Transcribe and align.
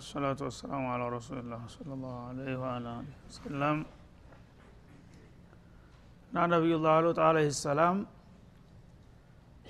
አልሐምዱሊላህ 0.00 0.08
ሰላቱ 0.08 0.40
ወሰላሙ 0.48 0.84
አላ 0.92 1.02
ረሱሊላህ 1.14 1.62
ሰለላሁ 1.72 2.12
ዐለይሂ 2.22 2.52
ወአላ 2.60 2.86
ወሰለም 3.24 3.78
እና 6.26 6.44
ነቢዩላህ 6.52 6.94
ሉጥ 7.04 7.18
አለህ 7.26 7.46
ሰላም 7.58 7.96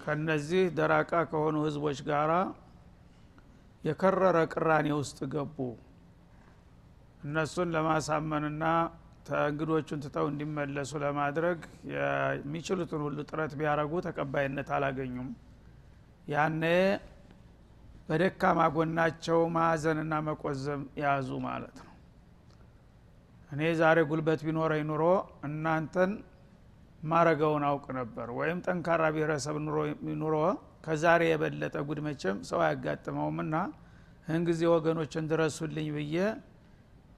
ከነዚህ 0.02 0.62
ደራቃ 0.78 1.12
ከሆኑ 1.30 1.56
ህዝቦች 1.66 1.98
ጋራ 2.08 2.32
የከረረ 3.84 4.36
ቅራኔ 4.54 4.88
ውስጥ 5.00 5.18
ገቡ። 5.34 5.56
እነሱን 7.24 7.68
ለማሳመንና 7.74 8.64
እንግዶቹን 9.44 10.00
ትተው 10.04 10.26
እንዲመለሱ 10.32 10.92
ለማድረግ 11.04 11.58
የሚችሉትን 11.92 13.02
ሁሉ 13.06 13.18
ጥረት 13.30 13.52
ቢያረጉ 13.60 13.92
ተቀባይነት 14.06 14.70
አላገኙም። 14.76 15.28
ያኔ 16.28 16.62
በደካማ 18.10 18.60
ጎናቸው 18.74 19.40
ማዘንና 19.54 20.14
መቆዘም 20.26 20.82
ያዙ 21.02 21.28
ማለት 21.44 21.76
ነው። 21.80 21.86
እኔ 23.50 23.60
ዛሬ 23.80 23.98
ጉልበት 24.10 24.40
ቢኖረኝ 24.46 24.82
ኑሮ 24.88 25.04
እናንተን 25.46 26.10
ማረገውን 27.02 27.64
አውቅ 27.68 27.86
ነበር። 27.98 28.28
ወይም 28.38 28.58
ጠንካራ 28.64 29.02
ብሔረሰብ 29.14 29.56
ኑሮ 30.20 30.34
ከዛሬ 30.86 31.22
የበለጠ 31.30 31.76
ጉድ 31.88 32.00
መቼም 32.06 32.38
ሰው 32.50 32.60
አያጋጥመውምና 32.64 33.54
ይህን 34.24 34.44
ጊዜ 34.48 34.62
ወገኖችን 34.74 35.28
ድረሱልኝ 35.30 35.88
ብዬ 35.96 36.16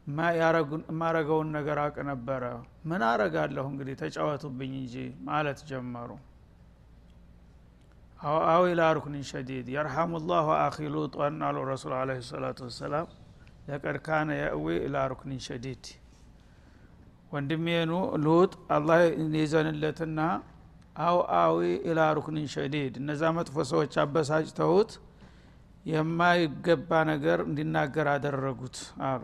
የማረገውን 0.06 1.48
ነገር 1.56 1.78
አውቅ 1.82 1.96
ነበረ። 2.10 2.44
ምን 2.90 3.02
አረጋለሁ 3.08 3.64
እንግዲህ 3.72 3.96
ተጫወቱብኝ 4.00 4.72
እንጂ 4.80 4.94
ማለት 5.28 5.58
ጀመሩ 5.70 6.10
أو 8.22 8.64
آوي 8.68 8.77
إلى 8.77 8.82
ركن 8.96 9.24
شديد። 9.30 9.66
يرحم 9.74 10.20
الله 10.26 10.48
أخي 10.58 10.76
لوطا 10.94 11.38
አሉ 11.46 11.56
ረሱል 11.70 11.92
عليه 12.00 12.10
الصلاة 12.28 12.58
والسلام 12.68 13.06
لقد 13.68 13.96
كان 14.06 14.28
يأوي 14.40 14.66
إلى 14.86 14.96
ركن 15.12 15.40
شديد 15.46 15.84
ወንድሜኑ 17.32 17.92
ሉጥ 18.24 18.52
አላህ 18.76 19.00
ይዘንለትና 19.36 20.18
أو 21.02 21.18
آوي 21.38 21.58
إلى 21.90 22.00
ركن 22.18 22.48
شديد። 22.54 22.94
እነዛ 23.02 23.22
መጥፎ 23.36 23.56
ሰዎች 23.70 23.94
አበሳጭተውት 24.02 24.92
የማይገባ 25.86 26.90
ነገር 27.10 27.38
እንዲናገር 27.46 28.08
አደረጉት 28.12 28.76
አሉ። 29.08 29.22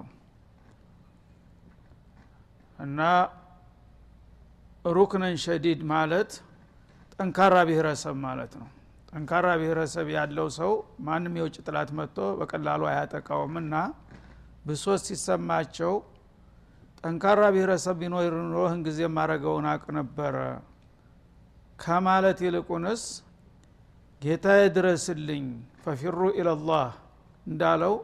እና 2.78 3.00
ሩክነን 4.92 5.36
ሸዲድ 5.44 5.80
ማለት 5.92 6.32
ጠንካራ 7.18 7.54
ብሔረሰብ 7.68 8.16
ማለት 8.26 8.52
ነው 8.60 8.68
ጠንካራ 9.08 9.46
ብሔረሰብ 9.60 10.08
ያለው 10.16 10.48
ሰው 10.56 10.72
ማንም 11.06 11.34
የውጭ 11.38 11.56
ጥላት 11.66 11.90
መጥቶ 11.98 12.26
በቀላሉ 12.40 12.82
አያጠቃውም 12.90 13.54
እና 13.62 13.74
ብሶት 14.64 15.02
ሲሰማቸው 15.08 15.94
ጠንካራ 17.00 17.42
ብሔረሰብ 17.54 17.96
ቢኖር 18.00 18.34
ኑሮ 18.42 18.62
ህን 18.70 18.80
ጊዜ 18.86 19.00
ማረገውን 19.16 19.66
አቅ 19.72 19.84
ነበረ 19.98 20.36
ከማለት 21.78 22.38
ይልቁንስ 22.46 23.02
ጌታ 24.22 24.46
ድረስልኝ 24.76 25.44
ፈፊሩ 25.82 26.20
ኢለላህ 26.38 26.88
እንዳለው 27.46 27.94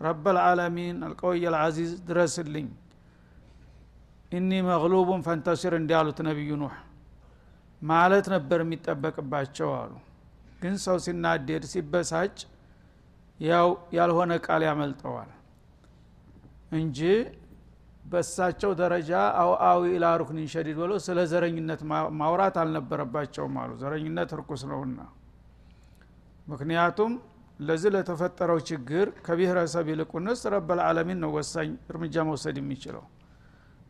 ረበልዓለሚን 0.00 0.96
አልቀውይ 1.08 1.44
አልዓዚዝ 1.50 1.92
ድረስልኝ 2.08 2.68
ኢኒ 4.32 4.50
መግሉቡን 4.68 5.20
ፈንተሲር 5.26 5.74
እንዲያሉት 5.78 6.18
ነቢዩ 6.28 6.50
ኑህ። 6.62 6.74
ማለት 7.82 8.26
ነበር 8.34 8.58
የሚጠበቅባቸው 8.64 9.70
አሉ 9.80 9.92
ግን 10.64 10.76
ሰው 10.84 10.98
ሲናደድ 11.04 11.64
ሲበሳጭ 11.70 12.36
ያው 13.40 13.68
ያልሆነ 13.96 14.32
ቃል 14.46 14.62
ያመልጠዋል 14.66 15.30
እንጂ 16.78 16.98
በሳቸው 18.12 18.70
ደረጃ 18.80 19.10
አውአዊ 19.42 19.82
ኢላ 19.94 20.06
ሩክኒን 20.20 20.48
ሸዲድ 20.52 20.76
ብሎ 20.80 20.92
ስለ 21.04 21.18
ዘረኝነት 21.30 21.80
ማውራት 22.20 22.56
አልነበረባቸውም 22.62 23.54
አሉ። 23.62 23.70
ዘረኝነት 23.82 24.32
እርኩስ 24.36 24.62
ነውና። 24.70 24.98
ምክንያቱም 26.46 27.12
ለዚህ 27.60 27.90
ለተፈጠረው 27.94 28.58
ችግር 28.70 29.06
ከብሔረሰብ 29.26 29.86
ይልቁንስ 29.92 30.40
ረበልዓለሚን 30.54 31.18
ነው 31.24 31.30
ወሳኝ 31.36 31.70
እርምጃ 31.90 32.24
መውሰድ 32.28 32.56
የሚችለው። 32.60 33.04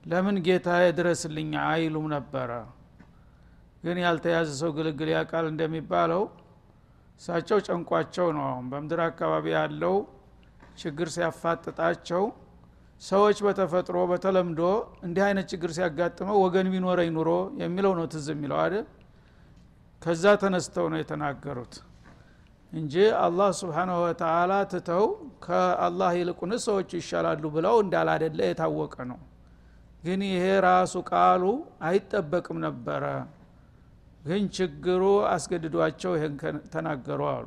ለምን 0.05 0.39
ጌታ 0.47 0.69
ድረስልኝ 0.99 1.53
አይሉም 1.67 2.07
ነበረ። 2.15 2.51
ግን 3.85 3.99
ያልተያዘ 4.05 4.49
ሰው 4.61 4.71
ግልግል 4.77 5.11
ያቃል 5.15 5.47
እንደሚባለው 5.53 6.23
እሳቸው 7.21 7.59
ጨንቋቸው 7.67 8.27
ነው 8.37 8.45
አሁን። 8.49 8.67
በምድር 8.73 9.01
አካባቢ 9.07 9.47
ያለው 9.57 9.97
ችግር 10.81 11.09
ሲያፋጥጣቸው 11.15 12.25
ሰዎች 13.03 13.39
በተፈጥሮ 13.47 13.97
በተለምዶ 14.11 14.61
እንዲህ 15.07 15.23
አይነት 15.27 15.47
ችግር 15.53 15.71
ሲያጋጥመው 15.77 16.37
ወገን 16.45 16.69
ቢኖረኝ 16.75 17.11
ኑሮ 17.17 17.31
የሚለው 17.63 17.93
ነው 17.99 18.07
ትዝ 18.13 18.27
የሚለው 18.33 18.59
አይደል? 18.65 18.87
ከዛ 20.03 20.25
ተነስተው 20.43 20.87
ነው 20.93 20.99
የተናገሩት 21.01 21.75
እንጂ 22.73 22.95
አላህ 23.25 23.49
ስብሓናሁ 23.59 23.97
ወተላ 24.05 24.53
ትተው 24.73 25.05
ከአላህ 25.45 26.11
ይልቁን 26.19 26.53
ሰዎቹ 26.65 26.91
ይሻላሉ 27.01 27.45
ብለው 27.57 27.77
እንዳላደለ 27.85 28.39
የታወቀ 28.49 28.97
ነው። 29.11 29.19
ግን 30.03 30.23
ይሄ 30.29 30.45
ራሱ 30.67 30.95
ቃሉ 31.11 31.45
አይጠበቅም 31.89 32.59
ነበረ 32.67 33.05
ግን 34.25 34.43
ችግሩ 34.57 35.03
አስገድዷቸው 35.31 36.13
ይህን 36.17 36.35
ተናገሩ 36.73 37.21
አሉ። 37.33 37.47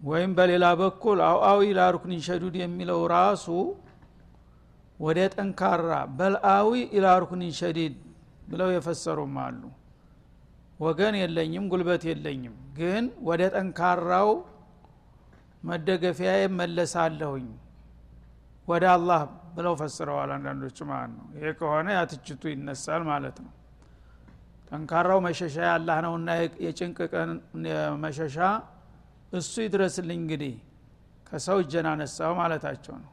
ወይም 0.00 0.32
በሌላ 0.38 0.66
በኩል 0.80 1.18
አውአዊ 1.28 1.60
ኢላሩክኒን 1.70 2.20
ሸዱድ 2.26 2.56
የሚለው 2.60 3.00
ራሱ 3.14 3.46
ወደ 4.98 5.18
ጠንካራ 5.34 5.88
በልአዊ 6.18 6.68
ኢላሩክኒን 6.98 7.52
ሸዲድ 7.58 7.94
ብለው 8.50 8.70
የፈሰሩም 8.74 9.34
አሉ። 9.44 9.62
ወገን 10.80 11.14
የለኝም 11.20 11.64
ጉልበት 11.72 12.02
የለኝም 12.08 12.54
ግን 12.78 13.04
ወደ 13.28 13.42
ጠንካራው 13.54 14.28
መደገፊያ 15.62 16.30
መለሳለሁኝ 16.58 17.46
ወደ 18.68 18.84
አላህ 18.94 19.20
ብለው 19.54 19.74
ፈስረዋል 19.80 20.30
አንዳንዶቹ 20.36 20.78
ማለት 20.90 21.12
ነው። 21.18 21.26
ይሄ 21.36 21.52
ከሆነ 21.58 21.88
ያትችቱ 21.96 22.42
ይነሳል 22.52 23.02
ማለት 23.10 23.36
ነው። 23.44 23.52
ጠንካራው 24.70 25.20
መሸሻ 25.26 25.56
ያላህ 25.68 25.98
ነውና 26.06 26.30
የጭንቅ 26.64 26.98
ቀን 27.12 27.30
መሸሻ 28.04 28.36
እሱ 29.32 29.54
ይድረስልኝ 29.64 30.18
እንግዲህ 30.22 30.54
ከሰው 31.26 31.58
እጀን 31.62 31.86
አነሳው 31.90 32.32
ማለታቸው 32.38 32.96
ነው። 33.02 33.12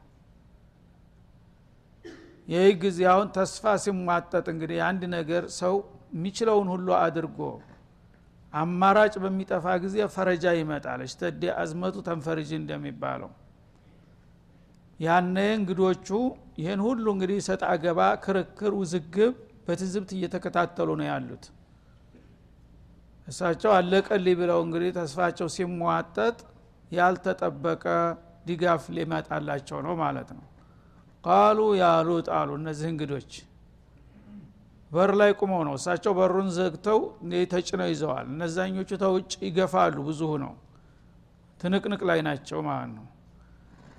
ይህ 2.48 2.66
ጊዜ 2.82 2.98
አሁን 3.12 3.28
ተስፋ 3.36 3.72
ሲሟጠጥ 3.84 4.46
እንግዲህ 4.52 4.78
አንድ 4.88 5.02
ነገር 5.16 5.44
ሰው 5.60 5.74
የሚችለውን 6.14 6.68
ሁሉ 6.74 6.88
አድርጎ 7.00 7.38
አማራጭ 8.54 9.14
በሚጠፋ 9.22 9.66
ጊዜ 9.84 9.96
ፈረጃ 10.14 10.44
ይመጣል። 10.58 11.00
እሽተዴ 11.06 11.42
አዝመቱ 11.60 11.96
ተንፈርጅ 12.06 12.50
እንደሚባለው 12.58 13.30
ያነ 15.00 15.36
እንግዶቹ 15.56 16.08
ይህን 16.58 16.80
ሁሉ 16.86 17.06
እንግዲህ 17.14 17.38
ሰጥ 17.46 17.62
አገባ 17.70 18.00
ክርክር 18.24 18.72
ውዝግብ 18.80 19.32
በትዝብት 19.66 20.10
እየተከታተሉ 20.16 20.88
ነው 21.00 21.06
ያሉት። 21.10 21.44
እሳቸው 23.26 23.70
አለቀልኝ 23.76 24.36
ብለው 24.40 24.60
እንግዲህ 24.66 24.90
ተስፋቸው 24.98 25.48
ሲሟጠጥ 25.54 26.36
ያልተጠበቀ 26.92 27.84
ድጋፍ 28.48 28.84
ሊመጣላቸው 28.96 29.78
ነው 29.86 29.94
ማለት 30.02 30.28
ነው። 30.36 30.44
ቃሉ 31.24 31.58
ያሉት 31.80 32.28
አሉ 32.36 32.50
እነዚህ 32.60 32.88
እንግዶች። 32.92 33.32
በር 34.90 35.12
ላይ 35.20 35.30
ቁመው 35.40 35.62
ነው። 35.68 35.74
እሳቸው 35.78 36.12
በሩን 36.18 36.48
ዘግተው 36.56 37.00
ተጭነው 37.52 37.88
ይዘዋል። 37.92 38.26
እነዛኞቹ 38.32 38.90
ተውጭ 39.02 39.32
ይገፋሉ 39.46 39.96
ብዙ 40.08 40.22
ነው 40.44 40.52
ትንቅንቅ 41.60 42.00
ላይ 42.10 42.20
ናቸው 42.26 42.58
ማለት 42.68 42.90
ነው 42.96 43.04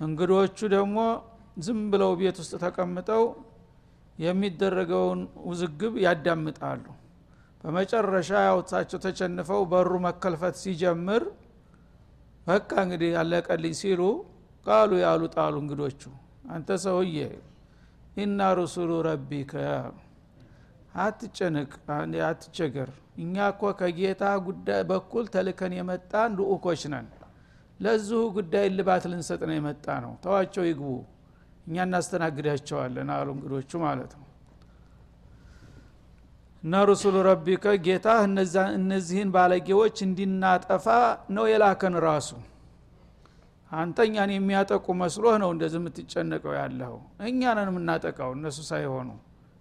እንግዶቹ 0.00 0.58
ደግሞ 0.74 0.98
ዝም 1.58 1.80
ብለው 1.92 2.12
ቤት 2.20 2.36
ውስጥ 2.42 2.54
ተቀምጠው 2.64 3.24
የሚደረገውን 4.18 5.20
ውዝግብ 5.48 5.94
ያዳምጣሉ። 6.04 6.84
በመጨረሻ 7.62 8.30
ያውታቸው 8.48 8.98
ተቸንፈው 9.04 9.62
በሩ 9.72 9.92
መከልፈት 10.06 10.56
ሲጀምር 10.62 11.22
በቃ 12.46 12.70
እንግዲህ 12.84 13.10
ያለቀልኝ 13.16 13.74
ሲሉ 13.80 14.02
ቃሉ 14.66 14.90
ያሉ 15.04 15.22
ጣሉ 15.34 15.54
እንግዶቹ። 15.62 16.00
አንተ 16.52 16.78
ሰውዬ 16.84 17.18
ኢና 18.16 18.40
ሩሱሉ 18.58 18.92
ረቢከ 19.06 19.52
አትጨንቅ 20.98 21.72
አትቸገር። 22.28 22.90
እኛ 23.18 23.36
እኮ 23.52 23.62
ከጌታ 23.78 24.24
ጉዳይ 24.46 24.82
በኩል 24.90 25.24
ተልከን 25.34 25.72
የመጣን 25.78 26.30
ልኡኮች 26.38 26.82
ነን 26.92 27.06
ለዚሁ 27.80 28.20
ጉዳይ 28.36 28.66
ልባት 28.76 29.04
ልንሰጥ 29.10 29.40
ነው 29.48 29.54
የመጣ 29.56 29.86
ነው 30.04 30.12
ተዋቸው 30.24 30.64
ይግቡ። 30.68 30.88
እኛ 31.66 31.76
እናስተናግዳቸዋለን 31.86 33.08
አሉ 33.16 33.28
እንግዶቹ 33.36 33.70
ማለት 33.84 34.12
ነው። 34.18 34.24
እና 36.62 36.74
ሩሱሉ 36.88 37.16
ረቢከ 37.26 37.74
ጌታ 37.84 38.06
እነዚህን 38.78 39.28
ባለጌዎች 39.34 39.96
እንዲናጠፋ 40.06 40.86
ነው 41.36 41.44
የላከን 41.50 41.96
ራሱ። 42.06 42.30
አንተ 43.70 43.98
እኛን 44.08 44.30
የሚያጠቁ 44.34 44.86
መስሎህ 45.00 45.34
ነው 45.42 45.50
እንደዚህ 45.54 45.78
የምትጨነቀው 45.80 46.52
ያለው 46.58 46.94
እኛ 47.28 47.40
ነን 47.58 47.70
የምናጠቃው 47.72 48.30
እነሱ 48.36 48.58
ሳይሆኑ። 48.70 49.08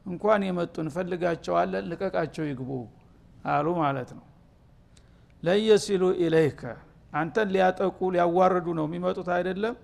እንኳን 0.05 0.41
የመጡ 0.47 0.75
እንፈልጋቸዋለን 0.83 1.85
ልቀቃቸው 1.91 2.45
ይግቡ 2.49 2.71
አሉ 3.51 3.67
ማለት 3.81 4.09
ነው። 4.17 4.25
ለየሲሉ 5.43 6.03
ኢለይከ 6.23 6.61
አንተን 7.13 7.47
ሊያጠቁ 7.53 7.99
ሊያዋርዱ 8.13 8.67
ነው 8.77 8.85
የሚመጡት 8.87 9.27
አይደለም? 9.35 9.75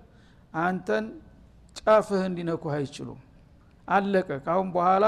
አንተን 0.60 1.04
ጫፍህ 1.78 2.22
እንዲነኩህ 2.28 2.72
አይችሉም። 2.78 3.20
አለቀ። 3.88 4.28
ካሁን 4.44 4.68
በኋላ 4.74 5.04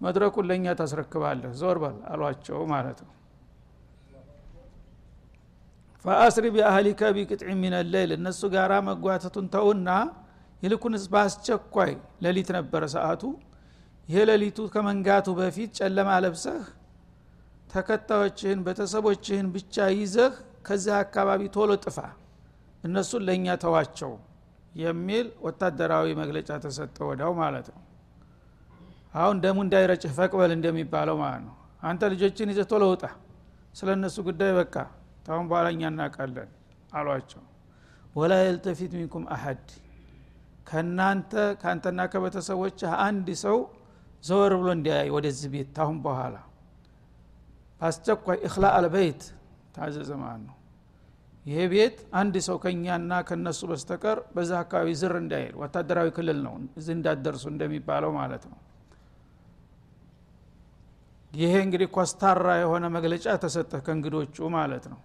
መድረኩን 0.00 0.46
ለእኛ 0.50 0.66
ታስረክባለህ። 0.78 1.50
ዞር 1.60 1.78
በል 1.82 1.96
አሏቸው 2.12 2.60
ማለት 2.72 3.00
ነው። 3.06 3.14
ፈአስሪ 6.04 6.44
ቢአህሊከ 6.54 7.00
ቢቅጥዕ 7.16 7.48
ሚን 7.62 7.74
ሌይል 7.92 8.10
እነሱ 8.16 8.40
ጋር 8.54 8.72
መጓተቱን 8.88 9.46
ተውና 9.54 9.88
ይልኩንስ 10.62 11.04
በአስቸኳይ 11.12 11.92
ሌሊት 12.24 12.48
ነበረ 12.56 12.82
ሰዓቱ። 12.94 13.22
ይሄ 14.08 14.20
ሌሊቱ 14.30 14.58
ከመንጋቱ 14.72 15.28
በፊት 15.38 15.70
ጨለማ 15.78 16.10
ለብሰህ 16.24 16.62
ተከታዮችህን 17.68 18.60
ቤተሰቦችህን 18.66 19.48
ብቻ 19.54 19.76
ይዘህ 19.96 20.32
ከዚህ 20.60 20.94
አካባቢ 20.98 21.42
ቶሎ 21.54 21.70
ጥፋ 21.84 21.98
እነሱን 22.84 23.22
ለእኛ 23.28 23.46
ተዋቸው 23.62 24.12
የሚል 24.80 25.26
ወታደራዊ 25.46 26.06
መግለጫ 26.20 26.50
ተሰጠ 26.64 26.96
ወዳው 27.08 27.32
ማለት 27.40 27.68
ነው። 27.74 27.80
አሁን 29.14 29.36
ደሙ 29.44 29.58
እንዳይረጭህ 29.64 30.12
ፈቅበል 30.18 30.50
እንደሚባለው 30.56 31.16
ማለት 31.22 31.42
ነው። 31.46 31.54
አንተ 31.82 32.02
ልጆችን 32.12 32.50
ይዘህ 32.52 32.66
ቶሎ 32.72 32.84
ውጣ 32.92 33.04
ስለ 33.74 33.88
እነሱ 33.98 34.16
ጉዳይ 34.28 34.52
በቃ 34.58 34.74
ታሁን 35.26 35.46
በኋላ 35.50 35.66
እኛ 35.74 35.82
እናውቃለን 35.92 36.50
አሏቸው። 36.92 37.42
ወላ 38.14 38.34
የልተፊት 38.40 38.92
ሚንኩም 38.98 39.24
አሀድ 39.34 39.64
ከእናንተ 40.66 41.32
ከአንተና 41.60 42.00
ከቤተሰቦች 42.12 42.78
አንድ 43.04 43.28
ሰው 43.44 43.58
ዘወር 44.24 44.52
ብሎ 44.58 44.68
እንዲያይ 44.76 45.08
ወደዚህ 45.16 45.48
ቤት 45.54 45.68
ታሁን 45.76 45.98
በኋላ። 46.06 46.36
በአስቸኳይ 47.80 48.38
እክላ 48.48 48.64
አልበይት 48.78 49.22
ታዘዘ 49.74 50.10
ማለት 50.22 50.42
ነው። 50.48 50.56
ይሄ 51.46 51.60
ቤት 51.72 51.98
አንድ 52.20 52.34
ሰው 52.46 52.56
ከእኛና 52.62 53.12
ከነሱ 53.28 53.60
በስተቀር 53.70 54.18
በዛ 54.34 54.50
አካባቢ 54.62 54.88
ዝር 55.00 55.14
እንዳይል 55.20 55.52
ወታደራዊ 55.60 56.08
ክልል 56.16 56.38
ነው 56.46 56.54
እዚህ 56.78 56.92
እንዳደርሱ 56.96 57.44
እንደሚባለው 57.52 58.12
ማለት 58.18 58.44
ነው። 58.50 58.58
ይሄ 61.32 61.52
እንግዲህ 61.64 61.88
ኮስታራ 61.96 62.46
የሆነ 62.60 62.84
መግለጫ 62.94 63.26
ተሰጠ 63.42 63.72
ከእንግዶቹ 63.86 64.36
ማለት 64.56 64.84
ነው። 64.92 65.00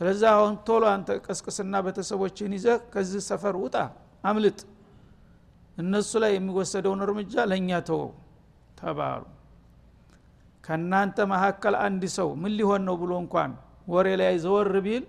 ስለዚህ 0.00 0.28
አሁን 0.34 0.52
ቶሎ 0.66 0.84
አንተ 0.94 1.18
ቀስቅስና 1.26 1.74
ቤተሰቦችን 1.86 2.52
ይዘህ 2.56 2.76
ከዚህ 2.92 3.22
ሰፈር 3.28 3.56
ውጣ 3.62 3.76
አምልጥ። 4.24 4.58
እነሱ 5.76 6.10
ላይ 6.22 6.32
የሚወሰደውን 6.34 7.00
እርምጃ 7.06 7.44
ለእኛ 7.50 7.70
ተወው 7.88 8.10
ተባሉ። 8.78 9.22
ከእናንተ 10.64 11.18
መካከል 11.32 11.74
አንድ 11.84 12.02
ሰው 12.16 12.28
ምን 12.42 12.52
ሊሆን 12.58 12.82
ነው 12.88 12.96
ብሎ 13.02 13.12
እንኳን 13.22 13.50
ወሬ 13.88 14.08
ላይ 14.20 14.34
ዘወር 14.44 14.74
ቢል 14.86 15.04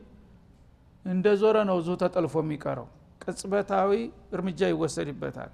እንደ 1.05 1.25
ዞረ 1.41 1.57
ነው 1.69 1.77
ዙ 1.85 1.95
ተጠልፎ 2.01 2.35
የሚቀረው። 2.43 2.87
ቅጽበታዊ 3.23 3.91
እርምጃ 4.35 4.59
ይወሰድበታል። 4.71 5.51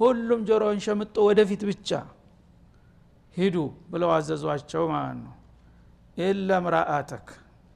ሁሉም 0.00 0.40
ጆሮውን 0.48 0.78
ሸምጦ 0.86 1.16
ወደፊት 1.28 1.62
ብቻ 1.70 1.90
ሂዱ 3.36 3.56
ብለው 3.92 4.10
አዘዟቸው 4.16 4.84
ማለት 4.92 5.18
ነው። 5.24 5.34
ኢለ 6.18 6.48
ምራአተክ 6.64 7.26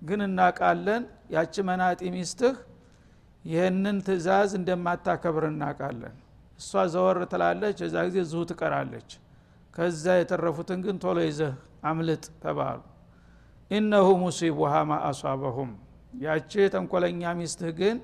ግን 0.02 0.20
እናቃለን። 0.26 1.02
ያቺ 1.34 1.54
መናጢ 1.68 2.00
ሚስትህ 2.14 2.56
ይህንን 3.44 3.96
ትእዛዝ 4.06 4.50
እንደማታከብር 4.58 5.44
እናቃለን። 5.52 6.16
እሷ 6.58 6.82
ዘወር 6.92 7.18
ትላለች 7.32 7.78
እዛ 7.86 7.96
ጊዜ 8.08 8.18
ዝሁ 8.30 8.42
ትቀራለች። 8.50 9.10
ከዛ 9.74 10.04
የተረፉትን 10.18 10.78
ግን 10.84 10.96
ቶሎ 11.02 11.18
ይዘህ 11.28 11.54
አምልጥ 11.88 12.24
ተባሉ 12.42 12.78
ኢነሁ 13.70 14.06
ሙሲቡሃ 14.22 14.72
ማ 14.84 14.98
አሷበሁም። 15.08 15.70
ያቺ 16.20 16.52
ተንኮለኛ 16.74 17.22
ሚስትህ 17.38 17.72
ግን 17.78 17.96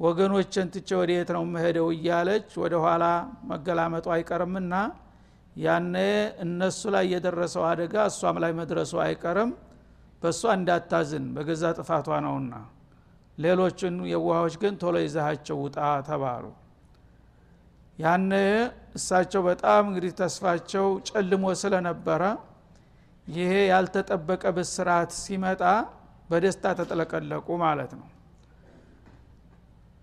ወገኖችን 0.00 0.66
ትቼ 0.74 0.88
ወደየት 1.00 1.30
ነው 1.36 1.42
መሄደው 1.52 1.88
እያለች 1.94 2.48
ወደ 2.62 2.74
ኋላ 2.84 3.04
መገላመጡ 3.50 4.06
አይቀርምና 4.14 4.74
ያነ 5.56 5.94
እነሱ 6.44 6.80
ላይ 6.94 7.04
የደረሰው 7.12 7.64
አደጋ 7.70 7.94
እሷም 8.10 8.36
ላይ 8.42 8.52
መድረሱ 8.60 8.92
አይቀርም። 9.04 9.50
በእሷ 10.22 10.42
እንዳታዝን 10.56 11.26
በገዛ 11.36 11.64
ጥፋቷ 11.78 12.08
ነውና። 12.24 12.54
ሌሎችን 13.38 13.94
የዋሆች 14.12 14.54
ግን 14.62 14.74
ቶሎ 14.82 14.96
ይዛሃቸው 15.04 15.58
ውጣ 15.64 15.76
ተባሉ። 16.08 16.44
ያነ 17.98 18.32
እሳቸው 18.98 19.42
በጣም 19.48 19.82
እንግዲህ 19.90 20.12
ተስፋቸው 20.20 20.86
ጨልሞ 21.08 21.44
ስለነበረ 21.62 22.22
ይሄ 23.30 23.52
ያልተጠበቀ 23.70 24.42
ብስራት 24.56 25.10
ሲመጣ 25.20 25.62
በደስታ 26.30 26.64
ተጠለቀለቁ 26.78 27.48
ማለት 27.62 27.92
ነው። 27.98 28.06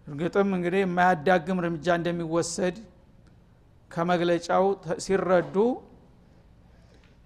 እርግጥም 0.07 0.49
እንግዲህ 0.57 0.81
የማያዳግም 0.83 1.57
እርምጃ 1.61 1.87
እንደሚወሰድ 1.99 2.75
ከመግለጫው 3.91 4.65
ሲረዱ 5.05 5.55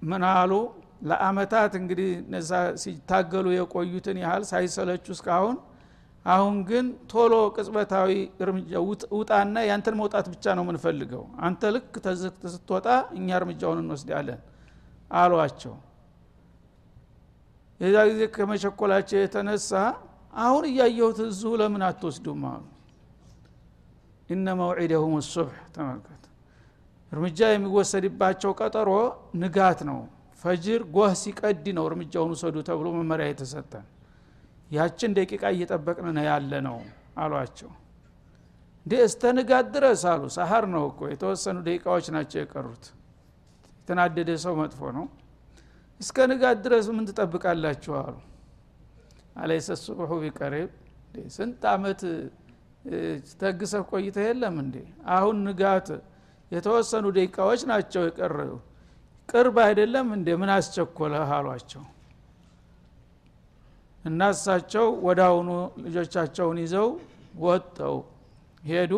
ምን 0.01 0.23
አሉ? 0.31 0.51
ለአመታት 1.09 1.73
እንግዲህ 1.79 2.09
እነዛ 2.21 2.49
ሲታገሉ 2.81 3.45
የቆዩትን 3.53 4.17
ያህል 4.23 4.43
ሳይሰለቹ 4.49 5.05
እስካሁን 5.15 5.55
አሁን 6.25 6.55
ግን 6.69 6.87
ቶሎ 7.11 7.33
ቅጽበታዊ 7.55 8.11
እርምጃ 8.43 8.71
ውጣና 9.15 9.55
ያንተን 9.69 9.95
መውጣት 10.01 10.25
ብቻ 10.33 10.45
ነው 10.57 10.63
የምንፈልገው። 10.65 11.23
አንተ 11.47 11.71
ልክ 11.75 11.93
ተዝክት 12.05 12.43
ስትወጣ 12.53 12.87
እኛ 13.17 13.29
እርምጃውን 13.39 13.79
እንወስዳለን 13.83 14.41
አሏቸው 15.11 15.73
የዛ 17.81 17.97
ጊዜ 18.09 18.21
ከመቸኮላቸው 18.35 19.17
የተነሳ 19.21 19.71
አሁን 20.39 20.63
እያየሁት 20.69 21.19
እዚሁ 21.25 21.51
ለምን 21.61 21.83
አትወስዱም 21.87 22.41
አሉ። 22.49 22.63
ኢነ 24.29 24.47
መውዒደሁም 24.59 25.13
ሱብሕ 25.29 25.57
ተመልከት 25.75 26.17
እርምጃ 27.11 27.39
የሚወሰድባቸው 27.51 28.51
ቀጠሮ 28.59 28.89
ንጋት 29.41 29.79
ነው። 29.89 29.99
ፈጅር 30.43 30.81
ጎህ 30.95 31.11
ሲቀድ 31.21 31.65
ነው 31.77 31.83
እርምጃውን 31.89 32.31
ውሰዱ 32.35 32.55
ተብሎ 32.69 32.87
መመሪያ 32.95 33.25
የተሰጠን 33.31 33.85
ያችን 34.71 35.11
ደቂቃ 35.17 35.43
እየጠበቅን 35.55 36.07
ነው 36.17 36.23
ያለ 36.29 36.51
ነው 36.67 36.77
አሏቸው። 37.21 37.71
እንዴ 38.85 38.93
እስተ 39.07 39.23
ንጋት 39.37 39.67
ድረስ 39.75 40.03
አሉ። 40.11 40.21
ሰሀር 40.37 40.65
ነው 40.73 40.83
እኮ 40.91 41.09
የተወሰኑ 41.11 41.57
ደቂቃዎች 41.67 42.05
ናቸው 42.15 42.39
የቀሩት። 42.41 42.85
የተናደደ 43.81 44.29
ሰው 44.45 44.53
መጥፎ 44.61 44.81
ነው 44.97 45.05
እስከ 46.01 46.17
ንጋት 46.31 46.57
ድረስ 46.65 46.85
ምን 46.95 47.05
ትጠብቃላችሁ 47.09 47.93
አሉ። 48.01 48.15
አለይሰ 49.35 49.67
ሱብሑ 49.81 50.11
ቢቀሪብ። 50.23 50.69
ስንት 51.35 51.63
አመት 51.71 52.01
ተግሰህ 53.41 53.81
ቆይተ 53.91 54.17
የለም 54.27 54.55
እንዴ? 54.63 54.75
አሁን 55.15 55.35
ንጋት 55.47 55.87
የተወሰኑ 56.51 57.05
ደቂቃዎች 57.17 57.61
ናቸው 57.71 58.01
የቀረ 58.07 58.37
ቅርብ 59.29 59.57
አይደለም 59.65 60.07
እንዴ? 60.17 60.27
ምን 60.41 60.49
አስቸኮለህ 60.55 61.31
አሏቸው። 61.37 61.83
እና 64.03 64.29
እሳቸው 64.33 64.87
ወዳውኑ 65.05 65.49
ልጆቻቸውን 65.85 66.57
ይዘው 66.63 66.87
ወጠው 67.43 67.95
ሄዱ። 68.63 68.93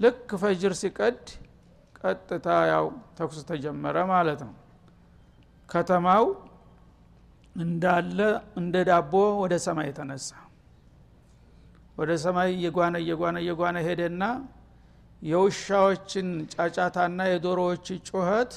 ልክ 0.00 0.28
ፈጅር 0.42 0.72
ሲቀድ 0.80 1.20
ቀጥታ 2.00 2.48
ያው 2.70 2.86
ተኩስ 3.16 3.40
ተጀመረ 3.48 3.96
ማለት 4.12 4.40
ነው 4.46 4.54
ከተማው 5.68 6.24
እንዳለ 7.56 8.18
እንደ 8.60 8.74
ዳቦ 8.88 9.12
ወደ 9.42 9.54
ሰማይ 9.64 9.90
ተነሳ። 9.96 10.28
ወደ 11.98 12.10
ሰማይ 12.24 12.48
እየጓነ 12.56 12.94
እየጓነ 13.02 13.36
እየጓነ 13.44 13.76
ሄደና 13.86 14.24
የውሻዎችን 15.22 16.26
ጫጫታና 16.52 17.20
የዶሮዎች 17.30 17.86
ጩኸት 18.08 18.52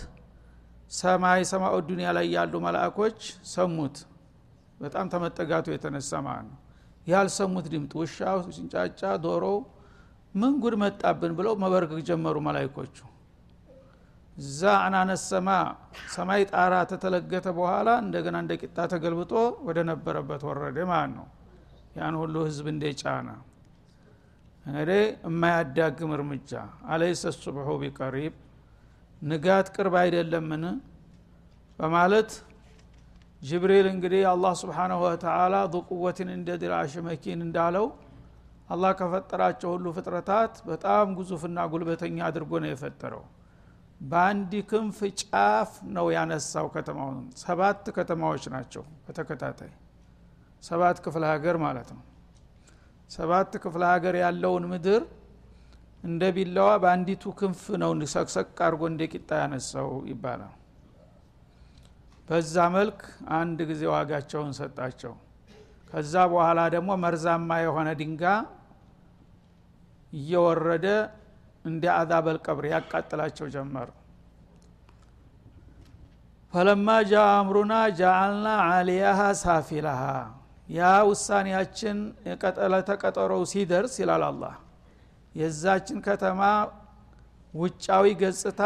ሰማይ 0.91 1.41
ሰማኡ 1.51 1.75
ዱኒያ 1.88 2.10
ላይ 2.18 2.27
ያሉ 2.36 2.53
መላእኮች 2.65 3.20
ሰሙት። 3.51 3.98
በጣም 4.80 5.06
ተመጠጋቱ 5.13 5.68
የተነሳ 5.74 6.12
ማለት 6.27 6.48
ነው። 6.50 6.58
ያልሰሙት 7.08 7.65
ድምጥ 7.74 7.91
ውሻው 8.01 8.39
ሲንጫጫ 8.56 9.01
ዶሮ 9.24 9.46
ምን 10.36 10.53
ጉድ 10.63 10.75
መጣብን 10.84 11.32
ብለው 11.38 11.53
መበርገግ 11.63 12.00
ጀመሩ 12.10 12.36
መላይኮቹ 12.48 12.98
እዛ 14.41 14.62
አናነስ 14.83 15.24
ሰማ 15.31 15.50
ሰማይ 16.13 16.43
ጣራ 16.51 16.74
ተተለገተ 16.91 17.48
በኋላ 17.57 17.89
እንደገና 18.03 18.36
እንደ 18.43 18.53
ቂጣ 18.62 18.77
ተገልብጦ 18.93 19.33
ወደ 19.67 19.79
ነበረበት 19.89 20.41
ወረደ 20.50 20.77
ማለት 20.91 21.13
ነው። 21.17 21.27
ያን 21.98 22.15
ሁሉ 22.21 22.36
ህዝብ 22.48 22.65
እንደ 22.74 22.83
ጫና 23.01 23.29
እንግዲህ 24.65 25.01
የማያዳግም 25.25 26.12
እርምጃ። 26.17 26.51
አለይሰ 26.91 27.24
ሱብሑ 27.38 27.67
ቢቀሪብ 27.81 28.33
ንጋት 29.21 29.67
ቅርብ 29.75 29.95
አይደለምን? 30.01 30.63
በማለት 31.79 32.31
ጅብሪል 33.41 33.88
እንግዲህ 33.91 34.24
አላህ 34.31 34.53
ስብሓናሁ 34.62 35.00
ወተላ 35.05 35.55
ዙቁወትን 35.74 36.29
እንደ 36.36 36.50
ዲራሽ 36.62 36.93
መኪን 37.07 37.39
እንዳለው 37.45 37.86
አላህ 38.69 38.91
ከፈጠራቸው 39.00 39.69
ሁሉ 39.75 39.86
ፍጥረታት 39.95 40.53
በጣም 40.67 41.07
ግዙፍና 41.17 41.60
ጉልበተኛ 41.71 42.17
አድርጎ 42.27 42.51
ነው 42.63 42.69
የፈጠረው 42.71 43.24
በአንድ 44.01 44.53
ክንፍ 44.70 45.00
ጫፍ 45.22 45.72
ነው 45.96 46.05
ያነሳው 46.15 46.67
ከተማውን። 46.75 47.17
ሰባት 47.41 47.84
ከተማዎች 47.98 48.46
ናቸው 48.53 48.84
በተከታታይ። 49.05 49.72
ሰባት 50.63 50.98
ክፍለ 51.05 51.24
ሀገር 51.34 51.55
ማለት 51.65 51.89
ነው። 51.96 52.03
ሰባት 53.10 53.51
ክፍለ 53.63 53.84
ሀገር 53.93 54.15
ያለውን 54.24 54.65
ምድር 54.72 55.03
እንደ 56.03 56.24
ቢላዋ 56.36 56.70
በአንዲቱ 56.84 57.24
ክንፍ 57.39 57.63
ነው 57.81 57.91
ሰቅሰቅ 58.13 58.48
አድርጎ 58.65 58.81
እንደ 58.91 59.01
ቂጣ 59.13 59.29
ያነሳው 59.41 59.89
ይባላል። 60.12 60.53
በዛ 62.29 62.55
መልክ 62.75 63.00
አንድ 63.38 63.60
ጊዜ 63.70 63.81
ዋጋቸውን 63.93 64.51
ሰጣቸው። 64.60 65.13
ከዛ 65.91 66.13
በኋላ 66.31 66.60
ደግሞ 66.75 66.91
መርዛማ 67.03 67.50
የሆነ 67.63 67.89
ድንጋ 68.00 68.24
እየወረደ 70.13 70.88
እንደ 71.65 71.84
አዛበል 71.96 72.38
ቀብር 72.46 72.65
ያቃጥላቸው 72.72 73.48
ጀመር 73.56 73.89
ፈለማ 76.53 76.88
ጃ 77.10 77.22
አምሩና 77.34 77.74
ጃአልና 78.00 78.48
አሊያሃ 78.70 79.20
ሳፊላሃ 79.41 80.01
ያ 80.70 80.89
ውሳኔያችን 81.10 81.98
ተቀጠሮው 82.89 83.44
ሲደርስ 83.51 83.96
ይላል 84.01 84.24
አላህ። 84.30 84.56
የዛችን 85.36 86.00
ከተማ 86.08 86.41
ውጫዊ 87.53 88.06
ገጽታ 88.22 88.62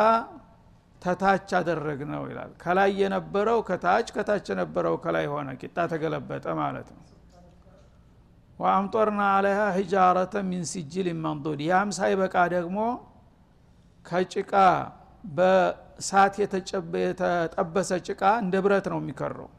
ተታች 1.01 1.49
አደረግ 1.59 1.99
ነው 2.11 2.23
ይላል። 2.29 2.51
ከላይ 2.63 2.91
የነበረው 3.01 3.59
ከታች 3.67 4.07
ከታች 4.15 4.45
የነበረው 4.51 4.95
ከላይ 5.03 5.25
ሆነ 5.33 5.49
ቂጣ 5.61 5.77
ተገለበጠ 5.91 6.45
ማለት 6.61 6.87
ነው 6.95 7.01
ወአምጦርና 8.59 9.21
አለሃ 9.31 9.59
ሂጃረተ 9.77 10.35
ሚን 10.49 10.63
ሲጅል 10.71 11.07
መንዱድ። 11.23 11.59
ያም 11.69 11.89
ሳይበቃ 11.97 12.35
ደግሞ 12.53 12.77
ከጭቃ 14.05 14.53
በሳት 15.33 16.33
የተጠበሰ 16.41 17.91
ጭቃ 18.07 18.21
እንደ 18.43 18.55
ብረት 18.65 18.87
ነው 18.93 18.99
የሚከረው። 19.01 19.49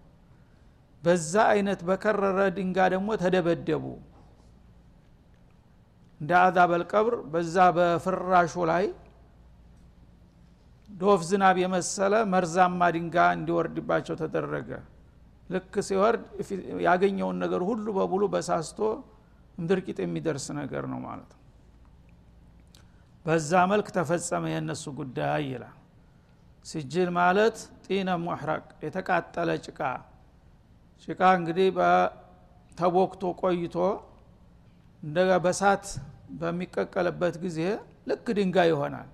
በዛ 1.02 1.34
አይነት 1.52 1.80
በከረረ 1.88 2.38
ድንጋ 2.56 2.78
ደግሞ 2.94 3.08
ተደበደቡ። 3.22 3.84
እንደ 6.20 6.30
አዛበል 6.42 6.82
ቀብር 6.92 7.14
በዛ 7.32 7.56
በፍራሹ 7.76 8.54
ላይ 8.70 8.84
ዶፍ 10.88 11.20
ዝናብ 11.28 11.56
የመሰለ 11.62 12.14
መርዛማ 12.32 12.80
ድንጋ 12.96 13.16
እንዲወርድባቸው 13.36 14.14
ተደረገ 14.22 14.70
ልክ 15.50 15.74
ሲወርድ 15.88 16.22
ያገኘውን 16.86 17.36
ነገር 17.44 17.60
ሁሉ 17.68 17.86
በሙሉ 17.98 18.22
በሳስቶ 18.32 18.78
ምድርቂጥ 19.58 19.98
የሚደርስ 20.04 20.46
ነገር 20.58 20.84
ነው 20.92 21.00
ማለት 21.06 21.30
ነው። 21.32 21.42
በዛ 23.24 23.50
መልክ 23.70 23.88
ተፈጸመ 23.96 24.44
የእነሱ 24.52 24.84
ጉዳይ 24.98 25.44
ይላል። 25.52 25.76
ስጅል 26.64 27.08
ማለት 27.18 27.56
ጢነ 27.84 28.10
ሙሕረቅ 28.22 28.64
የተቃጠለ 28.84 29.50
ጭቃ። 29.66 29.80
ጭቃ 31.04 31.20
እንግዲህ 31.38 31.68
ተቦክቶ 32.78 33.24
ቆይቶ 33.40 33.76
እንደ 35.02 35.16
በሳት 35.44 35.84
በሚቀቀልበት 36.40 37.34
ጊዜ 37.44 37.58
ልክ 38.08 38.26
ድንጋይ 38.38 38.68
ይሆናል። 38.72 39.08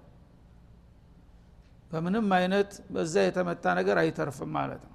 በምንም 1.91 2.27
አይነት 2.37 2.71
በዛ 2.95 3.15
የተመታ 3.27 3.65
ነገር 3.79 3.97
አይተርፍም 4.03 4.51
ማለት 4.57 4.83
ነው 4.87 4.92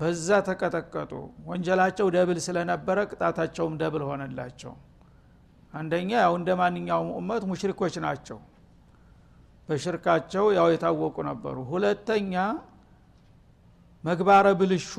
በዛ 0.00 0.28
ተቀጠቀጡ። 0.48 1.12
ወንጀላቸው 1.48 2.06
double 2.16 2.38
ስለነበረ 2.46 2.98
ቅጣታቸውም 3.10 3.74
double 3.82 4.02
ሆነላቸው። 4.08 4.72
አንደኛ 5.74 6.10
ያው 6.24 6.34
እንደ 6.38 6.50
ማንኛውም 6.60 7.08
ኡመት 7.18 7.42
ሙሽሪኮች 7.50 7.94
ናቸው። 8.04 8.38
በሽርካቸው 9.68 10.44
ያው 10.58 10.66
የታወቁ 10.72 11.16
ነበሩ። 11.28 11.56
ሁለተኛ 11.70 12.34
ምግባረ 14.04 14.46
ብልሹ 14.60 14.92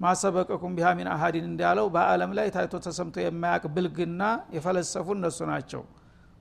ما 0.00 0.12
سبقكم 0.12 0.72
بها 0.76 0.88
من 0.98 1.08
أحد 1.12 1.44
እንዳለው 1.50 1.86
በአለም 1.94 2.30
ላይ 2.38 2.48
ታይቶ 2.54 2.74
ተሰምቶ 2.86 3.16
የማያቅ 3.22 3.64
ብልግና 3.74 4.22
የፈለሰፉ 4.56 5.06
እነሱ 5.16 5.38
ናቸው። 5.52 5.82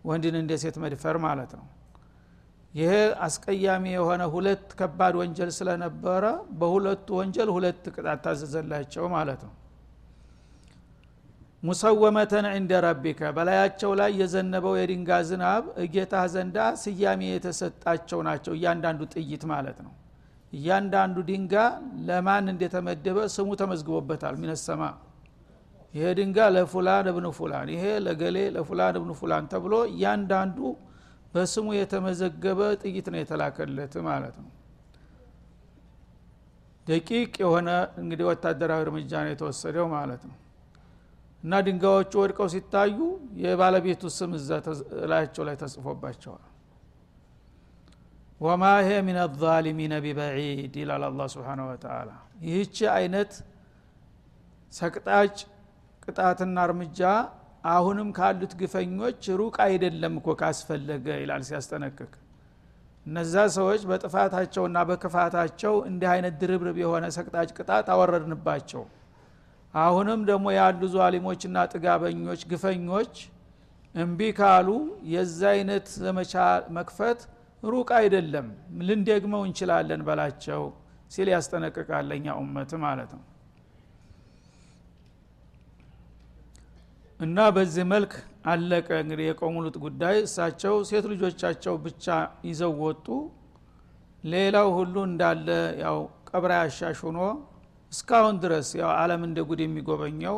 ወንድን 0.05 0.35
እንደ 0.39 0.51
ሴት 0.61 0.77
መድፈር 0.83 1.15
ማለት 1.25 1.51
ነው 1.57 1.65
ይሄ 2.73 2.91
አስቀያሚ 3.25 3.85
የሆነ 3.93 4.21
ሁለት 4.33 4.67
ከባድ 4.79 5.13
ወንጀል 5.21 5.49
ስለነበረ 5.55 6.23
በሁለቱ 6.59 7.07
ወንጀል 7.19 7.49
ሁለት 7.55 7.83
ቅጣት 7.95 8.19
ታዘዘላቸው 8.25 9.05
ማለት 9.15 9.41
ነው። 9.47 9.53
ሙሰወመተን 11.63 12.45
እንደ 12.51 12.71
ረቢከ 12.85 13.21
በላያቸው 13.35 13.91
ላይ 13.99 14.11
የዘነበው 14.19 14.73
የድንጋ 14.79 15.09
ዝናብ 15.29 15.63
እጌታ 15.83 16.13
ዘንዳ 16.33 16.57
ስያሜ 16.83 17.21
የተሰጣቸው 17.31 18.19
ናቸው። 18.27 18.53
እያንዳንዱ 18.57 19.01
ጥይት 19.13 19.43
ማለት 19.51 19.77
ነው። 19.85 19.93
እያንዳንዱ 20.53 21.17
ድንጋ 21.27 21.53
ለማን 22.07 22.47
እንደተመደበ 22.53 23.17
ስሙ 23.35 23.49
ተመዝግቦበታል። 23.61 24.35
ሚነሰማ 24.41 24.81
ይሄ 25.93 26.05
ድንጋ 26.17 26.37
ለፉላን 26.55 27.05
እብን 27.11 27.27
ፉላን 27.37 27.69
ይሄ 27.73 27.85
ለገሌ 28.05 28.37
ለፉላን 28.55 28.95
እብን 28.99 29.11
ፉላን 29.21 29.45
ተብሎ 29.53 29.73
እያንዳንዱ 29.91 30.57
በስሙ 31.33 31.67
የተመዘገበ 31.77 32.59
ጥይት 32.81 33.07
ነው 33.13 33.19
የተላከለት 33.21 33.93
ማለት 34.07 34.35
ነው። 34.43 34.49
ደቂቅ 36.87 37.33
የሆነ 37.43 37.69
እንግዲህ 38.01 38.25
ወታደራዊ 38.29 38.81
እርምጃ 38.85 39.11
ነው 39.25 39.31
የተወሰደው 39.33 39.85
ማለት 39.95 40.21
ነው። 40.29 40.37
እና 41.43 41.59
ድንጋዮቹ 41.65 42.13
ወድቀው 42.21 42.47
ሲታዩ 42.53 42.97
የባለቤቱ 43.43 44.03
ስም 44.17 44.31
እዛ 44.39 44.49
ላያቸው 45.11 45.43
ላይ 45.47 45.55
ተጽፎባቸዋል። 45.61 46.43
ወማ 48.41 48.63
ሄ 48.81 48.91
ምን 49.07 49.17
አዛሊሚነ 49.23 49.93
ቢበዒድ 50.03 50.75
ይላል 50.81 51.03
አላ 51.07 51.27
ስብን 51.33 51.59
ወተላ 51.65 52.09
ይህች 52.45 52.77
አይነት 52.95 53.31
ሰቅጣጭ 54.73 55.35
ቅጣትና 56.03 56.57
እርምጃ 56.67 56.99
አሁንም 57.63 58.09
ካሉት 58.17 58.53
ግፈኞች 58.59 59.23
ሩቅ 59.39 59.55
አይደለም 59.65 60.13
እኮ 60.19 60.29
ካስፈለገ 60.39 61.07
ይላል 61.21 61.43
ሲያስጠነቅቅ። 61.49 62.11
እነዛ 63.05 63.35
ሰዎች 63.55 63.81
በጥፋታቸውና 63.89 64.77
በክፋታቸው 64.89 65.75
እንዲህ 65.89 66.09
አይነት 66.13 66.33
ድርብርብ 66.41 66.77
የሆነ 66.81 67.05
ሰቅጣጭ 67.17 67.49
ቅጣት 67.57 67.87
አወረድንባቸው። 67.93 68.83
አሁንም 69.73 70.21
ደግሞ 70.29 70.47
ያሉ 70.57 70.81
ዟሊሞችና 70.95 71.57
ጥጋበኞች 71.73 72.41
ግፈኞች 72.51 73.13
እምቢ 73.95 74.21
ካሉ 74.39 74.67
የዛ 75.13 75.39
አይነት 75.55 75.87
ዘመቻ 76.03 76.33
መክፈት 76.77 77.21
ሩቅ 77.63 77.89
አይደለም 77.99 78.47
ልንደግመው 78.87 79.41
እንችላለን 79.47 80.01
በላቸው 80.07 80.63
ሲል 81.11 81.29
ያስጠነቅቃል 81.33 82.09
ኡመት 82.37 82.71
ማለት 82.83 83.11
ነው 83.17 83.23
እና 87.21 87.37
በዚህ 87.55 87.83
መልክ 87.91 88.13
አለቀ። 88.51 88.87
እንግዲህ 89.03 89.25
የቆሙሉት 89.27 89.75
ጉዳይ 89.83 90.15
እሳቸው 90.25 90.75
ሴት 90.89 91.05
ልጆቻቸው 91.11 91.75
ብቻ 91.85 92.05
ይዘው 92.47 92.73
ወጡ። 92.83 93.07
ሌላው 94.23 94.67
ሁሉ 94.77 94.95
እንዳለ 95.09 95.47
ያው 95.83 95.97
ቀብራ 96.29 96.51
ያሻሽ 96.61 96.99
ሆኖ 97.05 97.19
እስካሁን 97.91 98.35
ድረስ 98.43 98.67
ያው 98.79 98.89
አለም 98.97 99.21
እንደ 99.27 99.39
ጉድ 99.47 99.61
የሚጎበኘው 99.63 100.35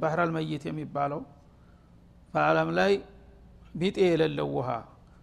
ባህራል 0.00 0.30
መይት 0.36 0.64
የሚባለው 0.68 1.20
በአለም 2.34 2.70
ላይ 2.78 2.92
ቢጤ 3.74 3.98
የሌለው 4.06 4.48
ውሃ 4.56 4.70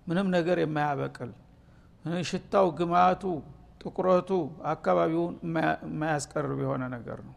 ምንም 0.07 0.27
ነገር 0.35 0.57
የማያበቅል 0.63 1.31
ሽታው 2.29 2.67
ግማቱ 2.79 3.23
ጥቁረቱ 3.81 4.29
አካባቢውን 4.71 5.33
የማያስቀርብ 5.87 6.59
የሆነ 6.63 6.83
ነገር 6.95 7.19
ነው። 7.27 7.35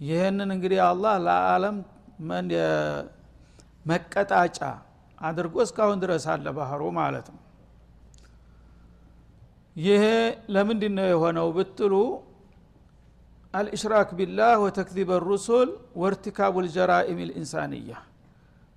ይህንን 0.00 0.50
እንግዲህ 0.54 0.80
አላህ 0.88 1.14
ለአለም 1.26 1.76
መቀጣጫ 3.86 4.58
አድርጎ 5.18 5.56
እስካሁን 5.64 5.98
ድረስ 6.02 6.24
አለ 6.32 6.46
ባህሩ 6.58 6.82
ማለት 6.98 7.26
ነው። 7.34 7.42
ይሄ 9.76 10.04
ለምንድ 10.54 10.82
ነው 10.96 11.06
የሆነው 11.12 11.48
ብትሉ 11.56 11.94
አልእሽራክ 13.54 14.10
ቢላህ 14.18 14.52
ወተክዚብ 14.64 15.10
ሩሱል 15.26 15.70
ወርቲካቡ 16.02 16.54
ልጀራኢም 16.66 17.20
ልኢንሳንያ 17.28 17.92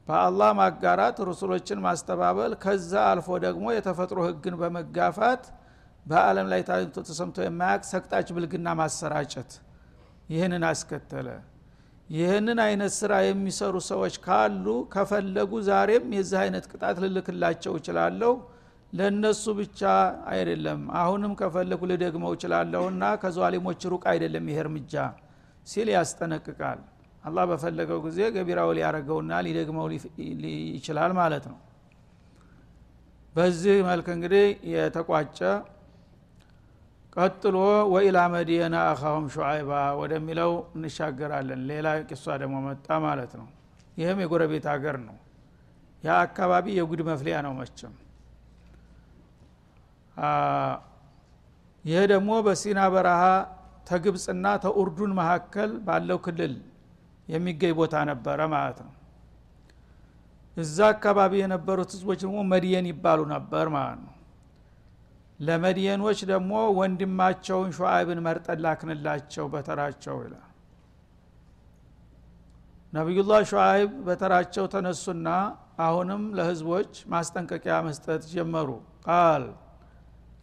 በአላህ 0.08 0.50
ማጋራት 0.60 1.18
ሩሱሎችን 1.30 1.80
ማስተባበል 1.86 2.54
ከዛ 2.64 2.94
አልፎ 3.10 3.28
ደግሞ 3.46 3.66
የተፈጥሮ 3.76 4.20
ህግን 4.28 4.56
በመጋፋት 4.62 5.44
በአለም 6.06 6.48
ላይ 6.52 6.62
ታይቶ 6.70 6.96
ተሰምቶ 7.10 7.38
የማያቅ 7.46 7.82
ሰቅጣጭ 7.92 8.28
ብልግና 8.36 8.68
ማሰራጨት 8.80 9.52
ይህንን 10.30 10.64
አስከተለ 10.70 11.28
ይህንን 12.12 12.60
አይነት 12.64 12.94
ስራ 12.98 13.14
የሚሰሩ 13.24 13.76
ሰዎች 13.90 14.16
ካሉ 14.24 14.66
ከፈለጉ 14.94 15.52
ዛሬም 15.68 16.06
የዚህ 16.16 16.40
አይነት 16.42 16.66
ቅጣት 16.72 16.98
ልልክላቸው 17.04 17.74
እችላለሁ። 17.80 18.32
ለእነሱ 18.94 19.44
ብቻ 19.60 19.82
አይደለም 20.32 20.82
አሁንም 21.02 21.34
ከፈለኩ 21.42 21.82
ልደግመው 21.92 22.34
እችላለሁና 22.38 23.04
ከዟሊሞች 23.22 23.84
ሩቅ 23.94 24.04
አይደለም 24.14 24.48
ይሄ 24.52 24.60
እርምጃ 24.66 24.94
ሲል 25.68 25.90
ያስጠነቅቃል። 25.96 26.80
አላህ 27.24 27.44
በፈለገው 27.52 28.00
ጊዜ 28.06 28.20
ገቢራው 28.36 28.70
ሊያረገውና 28.78 29.34
ሊደግመው 29.48 29.88
ይችላል 30.76 31.12
ማለት 31.20 31.46
ነው። 31.52 31.58
በዚህ 33.36 33.78
መልክ 33.90 34.08
እንግዲህ 34.16 34.46
የተቋጨ 34.74 35.40
ቀጥሎ 37.16 37.56
ወኢላ 37.94 38.20
መዲየና 38.34 38.76
አኻሁም 38.90 39.26
ሹዓይባ 39.34 39.72
ወደሚለው 40.02 40.52
እንሻገራለን። 40.76 41.62
ሌላ 41.72 41.88
ቂሷ 42.10 42.26
ደግሞ 42.42 42.56
መጣ 42.68 42.88
ማለት 43.06 43.32
ነው። 43.40 43.48
ይህም 43.98 44.20
የጎረቤት 44.24 44.66
ሀገር 44.74 44.96
ነው። 45.08 45.18
ያ 46.04 46.12
አካባቢ 46.26 46.66
የጉድ 46.78 47.02
መፍሊያ 47.10 47.36
ነው 47.46 47.54
መቸም 47.58 47.96
ይሄ 51.86 52.00
ደግሞ 52.12 52.32
በሲና 52.46 52.80
በረሃ 52.94 53.22
ተግብፅና 53.88 54.48
ተኡርዱን 54.64 55.12
መካከል 55.20 55.72
ባለው 55.86 56.18
ክልል 56.26 56.54
የሚገኝ 57.28 57.74
ቦታ 57.80 57.96
ነበረ 58.10 58.40
ማለት 58.54 58.80
ነው። 58.86 58.94
እዛ 60.58 60.78
አካባቢ 60.94 61.34
የነበሩት 61.42 61.92
ህዝቦች 61.96 62.20
ደግሞ 62.26 62.40
መድየን 62.52 62.88
ይባሉ 62.92 63.20
ነበር 63.34 63.66
ማለት 63.76 64.00
ነው 64.06 64.11
ለመድየኖች 65.42 66.20
ደግሞ 66.32 66.52
ወንድማቸውን 66.78 67.70
ሸዓይብን 67.78 68.20
መርጠን 68.26 68.60
ላክንላቸው 68.66 69.46
በተራቸው 69.54 70.18
ይላል። 70.26 70.48
ነቢዩላህ 72.94 73.42
ሸዓይብ 73.52 73.92
በተራቸው 74.08 74.66
ተነሱና 74.74 75.28
አሁንም 75.86 76.24
ለህዝቦች 76.38 76.94
ማስጠንቀቂያ 77.14 77.76
መስጠት 77.86 78.24
ጀመሩ። 78.34 78.70
ቃል 79.06 79.44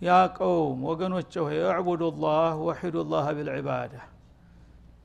ያ 0.00 0.10
ቀውም 0.38 0.80
ወገኖች 0.88 1.32
ሆይ 1.44 1.58
እዕቡዱ 1.68 2.02
ላህ 2.24 2.52
ወሒዱ 2.66 2.96
ላህ 3.12 3.26
ቢልዕባዳ 3.38 3.94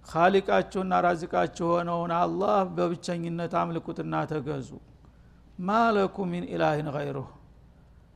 ካሊቃችሁና 0.08 0.94
ራዚቃችሁ 1.06 1.68
ሆነውን 1.74 2.12
አላህ 2.18 2.58
በብቸኝነት 2.76 3.54
አምልኩትና 3.62 4.24
ተገዙ። 4.32 4.70
ማለኩም 5.68 6.30
ሚን 6.34 6.46
ኢላህን 6.54 6.88
ገይሩህ 6.96 7.30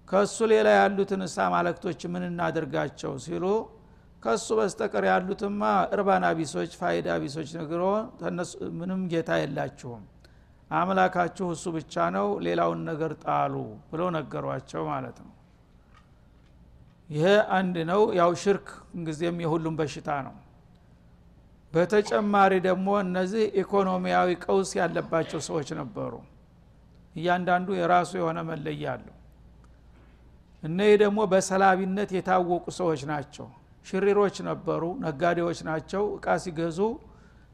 ከእሱ 0.08 0.38
ሌላ 0.52 0.68
ያሉትን 0.78 1.22
እሳ 1.26 1.38
ማለክቶች 1.54 2.02
ምን 2.12 2.24
እናደርጋቸው 2.28 3.14
ሲሉ 3.26 3.46
ከእሱ 4.24 4.48
በስተቀር 4.60 5.04
ያሉትማ 5.10 5.62
እርባና 5.96 6.26
ቢሶች 6.38 6.72
ፋይዳ 6.80 7.18
ቢሶች 7.24 7.50
ነግሮ 7.58 7.84
ምንም 8.80 9.02
ጌታ 9.12 9.32
የላችሁም። 9.42 10.04
አምላካችሁ 10.72 11.48
እሱ 11.56 11.66
ብቻ 11.76 12.06
ነው 12.16 12.28
ሌላውን 12.46 12.80
ነገር 12.90 13.12
ጣሉ 13.24 13.54
ብለው 13.92 14.08
ነገሯቸው 14.18 14.82
ማለት 14.92 15.18
ነው። 15.26 15.34
ይሄ 17.10 17.26
አንድ 17.58 17.78
ነው። 17.92 18.02
ያው 18.20 18.32
ሽርክ 18.42 18.68
ጊዜም 19.06 19.38
የሁሉም 19.44 19.76
በሽታ 19.80 20.10
ነው። 20.28 20.36
በተጨማሪ 21.74 22.54
ደግሞ 22.68 22.90
እነዚህ 23.06 23.46
ኢኮኖሚያዊ 23.62 24.30
ቀውስ 24.46 24.70
ያለባቸው 24.80 25.40
ሰዎች 25.48 25.70
ነበሩ። 25.80 26.14
እያንዳንዱ 27.16 27.68
የራሱ 27.80 28.12
የሆነ 28.20 28.40
መለያ 28.50 28.86
አለው 28.96 29.14
እነህ 30.64 30.92
ደግሞ 31.02 31.20
በሰላቢነት 31.32 32.10
የታወቁ 32.16 32.66
ሰዎች 32.78 33.02
ናቸው። 33.12 33.48
ሽሪሮች 33.86 34.36
ነበሩ 34.48 34.84
ነጋዴዎች 35.04 35.60
ናቸው። 35.68 36.04
እቃ 36.16 36.28
ሲገዙ 36.44 36.80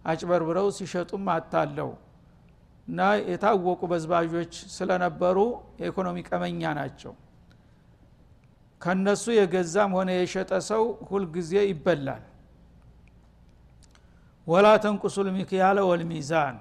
አጭበርብረው 0.05 0.67
ሲሸጡም 0.77 1.27
አታለው 1.33 1.91
እና 2.87 2.99
የታወቁ 3.27 3.81
በዝባዦች 3.91 4.53
ስለነበሩ 4.75 5.37
የኢኮኖሚ 5.81 6.17
ቀመኛ 6.29 6.61
ናቸው። 6.79 7.13
ከነሱ 8.81 9.25
የገዛም 9.35 9.91
ሆነ 9.97 10.09
የሸጠ 10.15 10.53
ሰው 10.69 10.81
ሁልጊዜ 11.09 11.51
ይበላል። 11.69 12.23
ወላ 14.47 14.67
ተንቁሱል 14.83 15.27
ሚክያለ 15.35 15.79
ወልሚዛን 15.89 16.55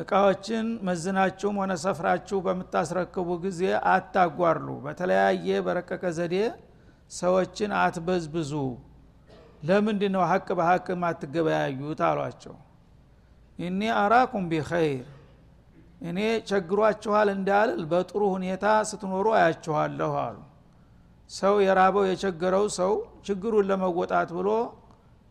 እቃዎችን 0.00 0.66
መዝናችሁም 0.86 1.56
ሆነ 1.60 1.72
ሰፍራችሁ 1.82 2.38
በምታስረክቡ 2.44 3.28
ጊዜ 3.44 3.62
አታጓርሉ። 3.92 4.68
በተለያየ 4.84 5.48
በረቀቀ 5.66 6.02
ዘዴ 6.18 6.36
ሰዎችን 7.12 7.70
አትበዝብዙ። 7.80 8.52
ለምንድ 9.68 10.02
ነው 10.14 10.22
ሀቅ 10.30 10.46
በሀቅ 10.58 10.86
ማትገበያዩት 11.02 12.00
አሏቸው። 12.08 12.54
እኒ 13.58 13.80
አራኩም 14.00 14.44
ቢኸይር። 14.52 15.06
እኔ 16.02 16.18
ቸግሯችኋል 16.50 17.28
እንዳልል 17.34 17.82
በጥሩ 17.90 18.22
ሁኔታ 18.34 18.66
ስትኖሩ 18.90 19.26
አያችኋለሁ 19.38 20.12
አሉ። 20.22 20.38
ሰው 21.30 21.54
የራበው 21.64 22.04
የቸገረው 22.08 22.64
ሰው 22.78 22.92
ችግሩን 23.26 23.66
ለመወጣት 23.70 24.30
ብሎ 24.38 24.48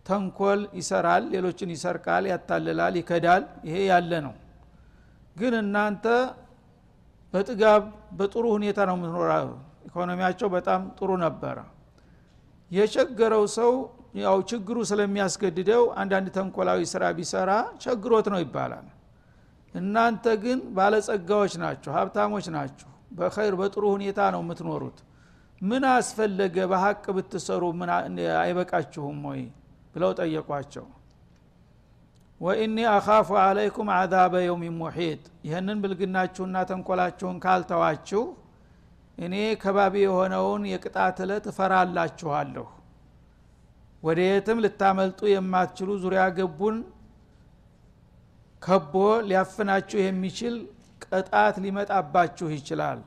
ተንኮል 0.05 0.61
ይሰራል 0.77 1.23
ሌሎችን 1.33 1.73
ይሰርቃል 1.73 2.23
ያታልላል 2.31 2.93
ይከዳል። 2.99 3.43
ይሄ 3.67 3.75
ያለ 3.89 4.11
ነው 4.27 4.35
ግን 5.35 5.53
እናንተ 5.59 6.05
በጥጋብ 7.33 7.83
በጥሩ 8.19 8.45
ሁኔታ 8.55 8.79
ነው 8.89 8.95
የምትኖራ 8.97 9.31
ኢኮኖሚያቸው 9.87 10.47
በጣም 10.55 10.81
ጥሩ 10.97 11.09
ነበረ። 11.23 11.57
የቸገረው 12.71 13.43
ሰው 13.57 13.71
ያው 14.19 14.37
ችግሩ 14.49 14.77
ስለሚያስገድደው 14.89 15.83
አንዳንድ 16.01 16.27
ተንኮላዊ 16.35 16.79
ስራ 16.93 17.03
ቢሰራ 17.17 17.51
ቸግሮት 17.83 18.27
ነው 18.33 18.39
ይባላል። 18.43 18.87
እናንተ 19.73 20.25
ግን 20.43 20.59
ባለጸጋዎች 20.77 21.53
ናችሁ 21.63 21.91
ሀብታሞች 21.97 22.45
ናችሁ። 22.55 22.89
በኸይር 23.11 23.55
በጥሩ 23.59 23.83
ሁኔታ 23.95 24.19
ነው 24.35 24.41
የምትኖሩት። 24.43 24.97
ምን 25.61 25.83
አስፈለገ? 25.91 26.55
በሀቅ 26.71 27.03
ብትሰሩ 27.15 27.63
ምን 27.79 27.89
አይበቃችሁም 28.41 29.19
ወይ? 29.29 29.41
ብለው 29.93 30.11
ጠየቋቸው 30.19 30.85
ወኢኒ 32.41 32.77
አኻፉ 32.91 33.29
አለይኩም 33.41 33.89
አዛበ 33.95 34.33
የውም 34.43 34.61
ሙሒጥ 34.77 35.23
ይህንን 35.47 35.77
ብልግናችሁና 35.83 36.57
ተንኮላችሁን 36.69 37.37
ካልተዋችሁ 37.45 38.21
እኔ 39.17 39.33
ከባቢ 39.63 39.95
የሆነውን 40.03 40.63
የቅጣት 40.71 41.17
እለት 41.25 41.45
እፈራላችኋለሁ። 41.51 42.65
ወደ 44.03 44.19
የትም 44.27 44.61
ልታመልጡ 44.65 45.19
የማትችሉ 45.31 45.89
ዙሪያ 46.03 46.23
ገቡን። 46.37 46.77
ከቦ 48.61 48.93
ሊያፍናችሁ 49.27 49.99
የሚችል 50.03 50.55
ቅጣት 51.05 51.55
ሊመጣባችሁ 51.63 52.47
ይችላል። 52.55 52.99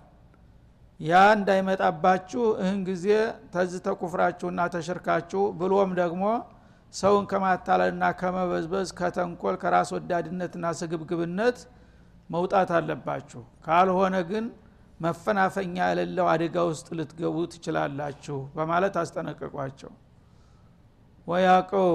ያ 1.00 1.20
እንዳይመጣባችሁ 1.36 2.42
እህን 2.60 2.80
ጊዜ 2.88 3.06
ተዝ 3.54 3.72
ተኩፍራችሁና 3.86 4.60
ተሽርካችሁ 4.74 5.42
ብሎም 5.60 5.90
ደግሞ 6.00 6.24
ሰውን 6.92 7.24
ከማታለልና 7.30 8.04
ከመበዝበዝ 8.20 8.88
ከተንኮል 8.98 9.56
ከራስ 9.62 9.90
ወዳድነትና 9.96 10.64
ስግብግብነት 10.80 11.58
መውጣት 12.30 12.70
አለባችሁ። 12.78 13.42
ካልሆነ 13.66 14.16
ግን 14.30 14.44
መፈናፈኛ 15.00 15.76
የሌለው 15.90 16.26
አደጋ 16.32 16.56
ውስጥ 16.70 16.88
ልትገቡ 16.98 17.36
ትችላላችሁ 17.52 18.36
በማለት 18.56 18.94
አስጠነቀቋቸው። 19.02 19.92
ወያቀው 21.26 21.90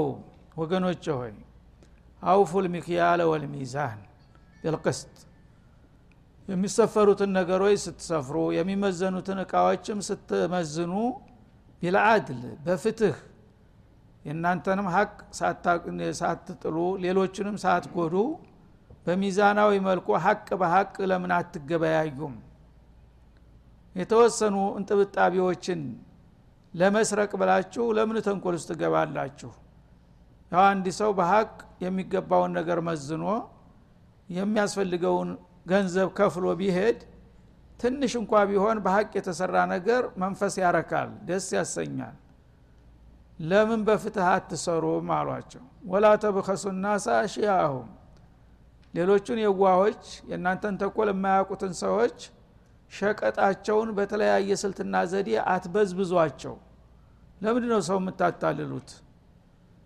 ወገኖች 0.60 1.06
ሆይ 1.18 1.34
አውፉል 2.24 2.66
ሚክያለ 2.76 3.22
ወልሚዛን 3.32 4.00
ቢልቅስጥ 4.62 5.14
የሚሰፈሩትን 6.48 7.32
ነገሮች 7.38 7.78
ስትሰፍሩ 7.86 8.38
የሚመዘኑትን 8.58 9.40
እቃዎችም 9.44 10.00
ስትመዝኑ 10.08 10.94
ቢልአድል 11.82 12.44
በፍትህ 12.66 13.18
የእናንተንም 14.28 14.88
ሀቅ 14.96 15.12
ሳትጥሉ 16.20 16.78
ሌሎችንም 17.04 17.58
ሳትጎዱ 17.63 18.16
በሚዛናዊ 19.06 19.72
መልኩ 19.88 20.08
ሀቅ 20.26 20.48
በሀቅ 20.62 20.96
ለምን 21.12 21.32
አትገበያዩም? 21.38 22.34
የተወሰኑ 23.96 24.56
እንጥብጣቢዎችን 24.80 25.82
ለመስረቅ 26.74 27.32
ብላችሁ 27.42 27.86
ለምን 27.98 28.18
ተንኮል 28.28 28.56
ውስጥ 28.58 28.68
ትገባላችሁ? 28.72 29.52
ያው 30.52 30.62
አንድ 30.72 30.86
ሰው 31.00 31.10
በሀቅ 31.20 31.52
የሚገባውን 31.86 32.52
ነገር 32.60 32.80
መዝኖ 32.90 33.24
የሚያስፈልገውን 34.30 35.30
ገንዘብ 35.72 36.10
ከፍሎ 36.20 36.46
ቢሄድ 36.60 37.00
ትንሽ 37.80 38.13
እንኳ 38.22 38.34
ቢሆን 38.50 38.78
በሀቅ 38.86 39.10
የተሰራ 39.18 39.56
ነገር 39.74 40.04
መንፈስ 40.24 40.54
ያረካል 40.63 41.10
ደስ 41.28 41.48
ያሰኛል 41.58 42.16
ለምን 43.39 43.82
በፍትህ 43.88 44.28
አትሰሩም? 44.30 45.10
አሏቸው። 45.17 45.63
ወላ 45.86 46.06
ተብከሱ 46.23 46.63
ናሳ 46.78 47.08
ሌሎቹን 48.93 49.39
የዋሆች 49.43 50.02
የእናንተን 50.30 50.76
ተኮል 50.82 51.10
የማያውቁትን 51.12 51.73
ሰዎች 51.82 52.17
ሸቀጣቸውን 52.91 53.89
በተለያየ 53.97 54.50
ስልትና 54.62 54.95
ዘዴ 55.12 55.30
አትበዝብዟቸው። 55.54 56.56
ለምንድ 57.41 57.65
ነው 57.71 57.82
ሰው 57.89 57.97
የምታታልሉት? 58.02 58.89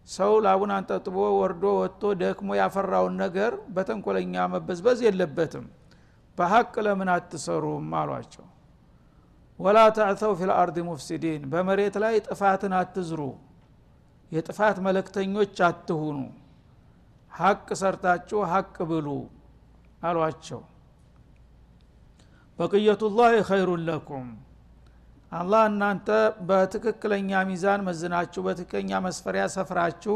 ሰው 0.07 0.31
ላቡን 0.45 0.71
አንጠጥቦ 0.75 1.17
ወርዶ 1.39 1.63
ወጥቶ 1.81 2.13
ደክሞ 2.21 2.49
ያፈራውን 2.59 3.15
ነገር 3.23 3.51
በተንኮለኛ 3.75 4.45
መበዝበዝ 4.53 4.99
የለበትም። 5.07 5.65
በሀቅ 6.37 6.73
ለምን 6.85 7.09
አትሰሩም? 7.15 7.87
አሏቸው 7.99 8.45
ወላ 9.61 9.79
ተዕተው 9.95 10.31
ፊ 10.37 10.47
ልአርድ 10.49 10.77
ሙፍሲዲን 10.87 11.41
በመሬት 11.51 11.95
ላይ 12.03 12.15
ጥፋትን 12.27 12.73
አትዝሩ 12.77 13.21
የጥፋት 14.31 14.77
መለክተኞች 14.85 15.55
አትሁኑ 15.67 16.17
ሀቅ 17.31 17.67
ሰርታችሁ 17.81 18.39
ሀቅ 18.51 18.75
ብሉ 18.91 19.07
አሏቸው። 20.01 20.61
በቅየቱላህ 22.59 23.33
ኸይሩን 23.49 23.83
ለኩም 23.87 24.27
አላህ 25.31 25.63
እናንተ 25.69 26.07
በትክክለኛ 26.47 27.41
ሚዛን 27.49 27.81
መዝናችሁ 27.87 28.41
በትክክለኛ 28.47 28.99
መስፈሪያ 29.05 29.43
ሰፍራችሁ 29.55 30.15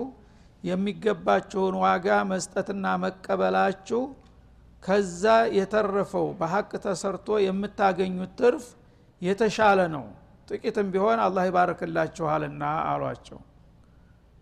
የሚገባችሁን 0.63 1.75
ዋጋ 1.83 2.17
መስጠትና 2.31 2.85
መቀበላችሁ 3.03 4.01
ከዛ 4.83 5.23
የተረፈው 5.57 6.27
በሀቅ 6.39 6.71
ተሰርቶ 6.85 7.37
የምታገኙት 7.45 8.33
ትርፍ 8.39 8.65
የተሻለ 9.21 9.79
ነው። 9.95 10.05
ጥቂትም 10.49 10.87
ቢሆን 10.93 11.19
አላህ 11.25 11.43
ይባርክላችኋልና 11.49 12.63
አሏቸው። 12.89 13.39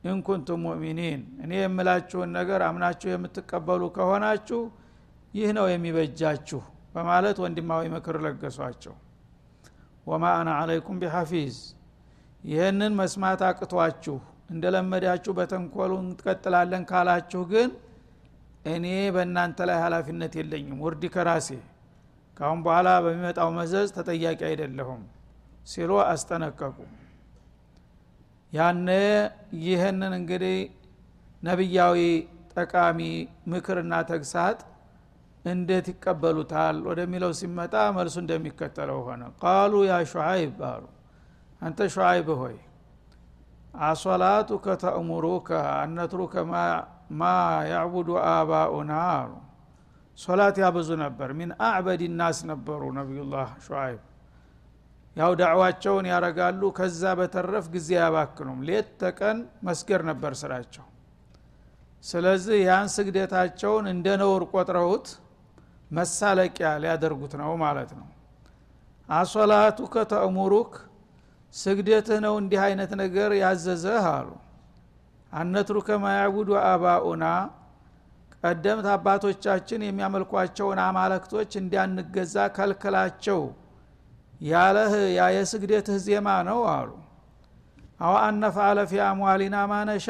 ኢንኩንቱም 0.04 0.62
ሙእሚኒን 0.66 1.22
እኔ 1.44 1.52
የምላችሁን 1.60 2.30
ነገር 2.38 2.62
አምናችሁ 2.68 3.10
የምትቀበሉ 3.12 3.84
ከሆናችሁ 3.96 4.60
ይህ 5.34 5.50
ነው 5.58 5.66
የሚበጃችሁ 5.70 6.62
በማለት 6.96 7.38
ወንድማዊ 7.44 7.84
ምክር 7.94 8.18
ለገሷቸው። 8.26 8.96
ወማ 10.08 10.26
አና 10.40 10.50
አለይኩም 10.60 10.98
ቢሐፊዝ 11.02 11.56
ይህንን 12.44 12.94
መስማት 13.00 13.42
አቅቷችሁ 13.50 14.18
እንደለመዳችሁ 14.54 15.32
በተንኮሉ 15.38 15.92
እንቀጥላለን 16.04 16.84
ካላችሁ 16.90 17.42
ግን 17.52 17.70
እኔ 18.66 18.86
በእናንተ 19.16 19.60
ላይ 19.70 19.78
ሀላፊነት 19.86 20.34
የለኝም። 20.40 20.82
ውርድ 20.84 21.04
ከራሴ 21.16 21.48
ካሁን 22.38 22.60
በኋላ 22.66 22.90
በሚመጣው 23.06 23.50
መዘዝ 23.58 23.90
ተጠያቂ 23.98 24.40
አይደለሁም 24.50 25.02
ሲሉ 25.68 25.92
አስጠነቀቁ። 26.06 26.78
ያነ 28.54 28.90
ይህንን 29.64 30.14
እንግዲህ 30.20 30.58
ነቢያዊ 31.42 31.98
ጠቃሚ 32.54 33.00
ምክርና 33.52 33.94
ተግሳት 34.10 34.60
እንዴት 35.46 35.88
ይቀበሉታል 35.92 36.76
ወደሚለው 36.90 37.32
ሲመጣ 37.40 37.74
መልሱ 37.96 38.16
እንደሚከተለው 38.24 39.00
ሆነ። 39.08 39.24
ቃሉ 39.42 39.74
ያ 39.90 39.96
ሹዓይብ 40.12 40.60
አሉ። 40.70 40.84
አንተ 41.62 41.88
ሹዓይብ 41.96 42.28
ሆይ 42.42 42.56
አሶላቱከ 43.84 44.66
ተእሙሩከ 44.82 45.50
አነትሩከ 45.78 46.36
ማ 47.14 47.24
ያዕቡዱ 47.72 48.10
አባኡና 48.30 48.92
አሉ 49.14 49.32
ሶላት 50.18 50.56
ያበዙ 50.62 50.90
ነበር። 51.04 51.30
ሚን 51.38 51.52
አዕበድ 51.68 52.02
ናስ 52.20 52.40
ነበሩ 52.52 52.82
ነቢዩላህ 52.98 53.50
ሹዓይብ። 53.66 54.02
ያው 55.16 55.32
ዳዕዋቸውን 55.40 56.06
ያረጋሉ 56.12 56.62
ከዛ 56.78 57.02
በተረፍ 57.20 57.66
ጊዜ 57.74 57.90
ያባክኑም 57.98 58.60
ሌት 58.68 58.88
ተቀን 59.02 59.38
መስገር 59.68 60.02
ነበር 60.10 60.34
ስራቸው። 60.42 60.86
ስለዚህ 62.04 62.58
ያን 62.68 62.88
ስግደታቸውን 62.96 63.86
እንደ 63.92 64.08
ነውር 64.22 64.44
ቆጥረውት 64.54 65.08
መሳለቂያ 65.92 66.70
ሊያደርጉት 66.84 67.34
ነው 67.42 67.52
ማለት 67.64 67.92
ነው። 68.00 68.08
አሶላቱ 69.10 69.80
ከተእሙሩክ 69.94 70.74
ስግደትህ 71.54 72.20
ነው 72.26 72.36
እንዲህ 72.42 72.60
አይነት 72.68 72.92
ነገር 73.02 73.32
ያዘዘህ 73.42 74.06
አሉ። 74.14 74.30
አነትሩከ 75.32 75.90
ማያቡዱ 76.04 76.50
አባኡና 76.66 77.26
ቀደምት 78.44 78.88
አባቶቻችን 78.94 79.82
የሚያመልኳቸውን 79.86 80.80
አማለክቶች 80.86 81.52
እንዲያንገዛ 81.62 82.36
ከልክላቸው። 82.56 83.42
ያለህ 84.46 84.94
ያ 85.18 85.28
የስግደትህ 85.36 85.98
ዜማ 86.06 86.28
ነው 86.50 86.60
አሉ። 86.74 86.90
አው 88.02 88.16
አነፍአለ 88.24 88.80
ፊ 88.90 89.02
አምዋሊና 89.08 89.58
ማነሻ 89.72 90.08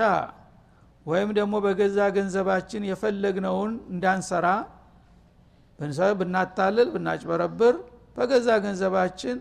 ወይም 1.05 1.29
ደግሞ 1.37 1.53
በገዛ 1.65 1.97
ገንዘባችን 2.17 2.83
የፈለግነውን 2.89 3.73
እንዳንሰራ 3.93 4.47
ብናታልል 6.19 6.87
ብናጭበረብር 6.93 7.75
በገዛ 8.17 8.49
ገንዘባችን 8.65 9.37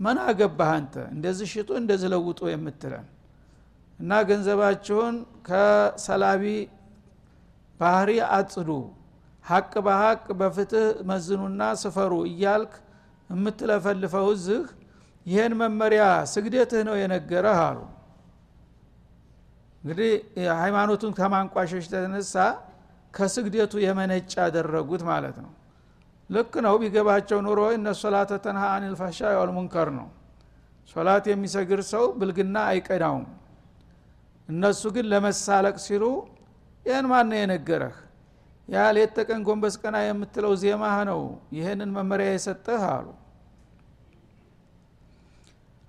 መና 0.00 0.20
ገባህ 0.38 0.70
አንተ? 0.76 0.94
እንደዚህ 1.14 1.46
ሽጡ 1.52 1.70
እንደዚህ 1.80 2.08
ለውጡ 2.14 2.40
የምትለን 2.52 3.06
እና 3.98 4.12
ገንዘባችሁን 4.28 5.16
ከሰላቢ 5.48 6.44
ባህሪ 7.82 8.10
አጽዱ 8.36 8.70
ሀቅ 9.44 9.72
በሀቅ 9.86 10.24
በፍትህ 10.40 10.88
መዝኑና 11.10 11.62
ስፈሩ 11.82 12.12
እያልክ 12.28 12.72
የምትለፈልፈው 13.30 14.26
እዝህ 14.34 14.64
ይህን 15.26 15.52
መመሪያ 15.60 16.02
ስግደትህ 16.32 16.82
ነው 16.88 16.96
የነገረህ 17.00 17.58
አሉ። 17.64 17.78
እንግዲህ 19.82 20.10
ሃይማኖቱን 20.60 21.12
ከማንቋሸሽ 21.18 21.84
የተነሳ 21.88 22.34
ከስግደቱ 23.14 23.72
የመነጭ 23.84 24.30
ያደረጉት 24.40 25.02
ማለት 25.10 25.36
ነው። 25.44 25.50
ልክ 26.30 26.52
ነው። 26.66 26.74
ቢገባቸው 26.82 27.38
ኑሮ 27.46 27.60
እነ 27.76 27.88
ሶላተ 28.02 28.32
ተንሃ 28.44 28.64
አኒል 28.74 28.94
ፋሻ 29.00 29.18
ወልሙንከር 29.40 29.88
ነው። 29.98 30.06
ሶላት 30.88 31.24
የሚሰግር 31.30 31.80
ሰው 31.90 32.04
ብልግና 32.18 32.56
አይቀዳውም። 32.70 33.26
እነሱ 34.48 34.82
ግን 34.94 35.06
ለመሳለቅ 35.12 35.76
ሲሉ 35.84 36.04
ይህን 36.86 37.06
ማን 37.10 37.32
የነገረህ? 37.36 37.96
ያ 38.68 38.84
ሌት 38.96 39.10
ተቀን 39.16 39.40
ጎንበስ 39.46 39.74
ቀና 39.82 39.96
የምትለው 40.04 40.52
ዜማህ 40.62 40.96
ነው። 41.10 41.20
ይህንን 41.56 41.90
መመሪያ 41.96 42.28
የሰጠህ 42.32 42.82
አሉ። 42.92 43.06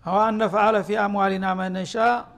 አዋ 0.06 0.18
ነፈአለ 0.38 0.76
ፊ 0.88 0.96
አምዋሊና 1.04 1.46
መነሻ 1.60 1.94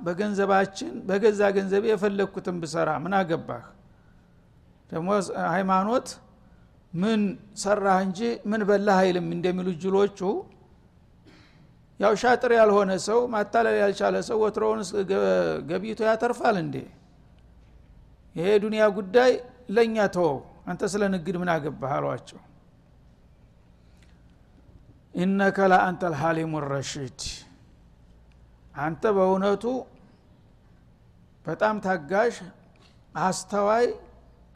በገንዘባችን 0.06 0.92
በገዛ 1.08 1.42
ገንዘቤ 1.56 1.86
የፈለግኩትን 1.92 2.58
ብሰራ 2.64 2.90
ምን 3.04 3.14
አገባህ? 3.20 3.64
ደግሞ 4.90 5.10
ሃይማኖት 5.54 6.08
ምን 6.94 7.22
ሰራህ 7.62 7.98
እንጂ 8.06 8.20
ምን 8.52 8.62
በላህ 8.70 8.98
አይልም 9.04 9.26
እንደሚሉ 9.36 9.68
ጅሎቹ 9.82 10.20
ያው 12.00 12.14
ሻጥር 12.22 12.52
ያልሆነ 12.60 12.92
ሰው 13.08 13.20
ማታለል 13.34 13.76
ያልቻለ 13.82 14.16
ሰው 14.30 14.38
ወትሮውን 14.44 14.82
ገቢቶ 15.70 16.00
ያተርፋል 16.10 16.56
እንዴ 16.64 16.76
ይሄ 18.36 18.48
ዱንያ 18.64 18.84
ጉዳይ 18.98 19.32
ለእኛ 19.76 19.98
ተወው 20.16 20.38
አንተ 20.70 20.84
ስለ 20.94 21.04
ንግድ 21.14 21.36
ምን 21.42 21.50
አገባህ 21.54 21.92
አሏቸው። 21.98 22.40
ኢነከ 25.16 25.58
ለአንተ 25.72 26.04
ልሐሊሙ 26.14 26.54
ረሺድ 26.68 27.20
አንተ 28.78 29.04
በእውነቱ 29.18 29.64
በጣም 31.46 31.76
ታጋሽ 31.86 32.36
አስተዋይ 33.20 33.86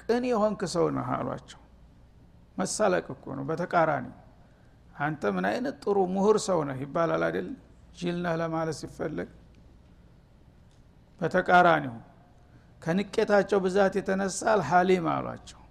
ቅን 0.02 0.24
የሆንክ 0.32 0.62
ሰው 0.74 0.86
ነህ 0.98 1.10
አሏቸው። 1.18 1.60
መሳለቅ 2.58 3.06
እኮ 3.16 3.26
ነው 3.38 3.44
በተቃራኒ 3.50 4.08
አንተ 5.00 5.22
ምን 5.36 5.46
አይነት 5.50 5.76
ጥሩ 5.84 5.98
ምሁር 6.16 6.38
ሰው 6.48 6.60
ነህ 6.70 6.78
ይባላል 6.84 7.24
አይደል? 7.28 7.48
ጅል 7.98 8.18
ነህ 8.26 8.34
ለማለት 8.42 8.76
ሲፈለግ። 8.82 9.30
በተቃራኒው 11.22 11.96
ከንቄታቸው 12.82 13.60
ብዛት 13.66 13.94
የተነሳ 14.00 14.40
አልሐሊም 14.54 15.08
አሏቸው። 15.14 15.62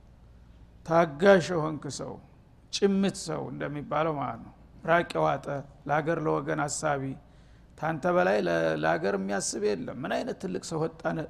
ታጋሽ 0.87 1.47
የሆንክ 1.55 1.85
ሰው 1.99 2.13
ጭምት 2.73 3.17
ሰው 3.27 3.43
እንደሚባለው 3.53 4.15
ማለት 4.21 4.41
ነው። 4.47 4.55
ራቅ 4.85 5.11
የዋጠ 5.17 5.47
ለሀገር 5.89 6.19
ለወገን 6.27 6.61
አሳቢ 6.65 7.03
ታንተ 7.79 8.05
በላይ 8.17 8.39
ለሀገር 8.83 9.15
የሚያስብ 9.19 9.63
የለም። 9.69 9.99
ምን 10.03 10.13
አይነት 10.17 10.37
ትልቅ 10.43 10.63
ሰው 10.71 10.79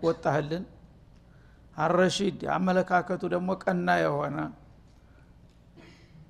ወጣህልን? 0.09 0.65
አረሺድ 1.77 2.41
አመለካከቱ 2.55 3.23
ደግሞ 3.35 3.51
ቀና 3.63 3.89
የሆነ። 4.03 4.37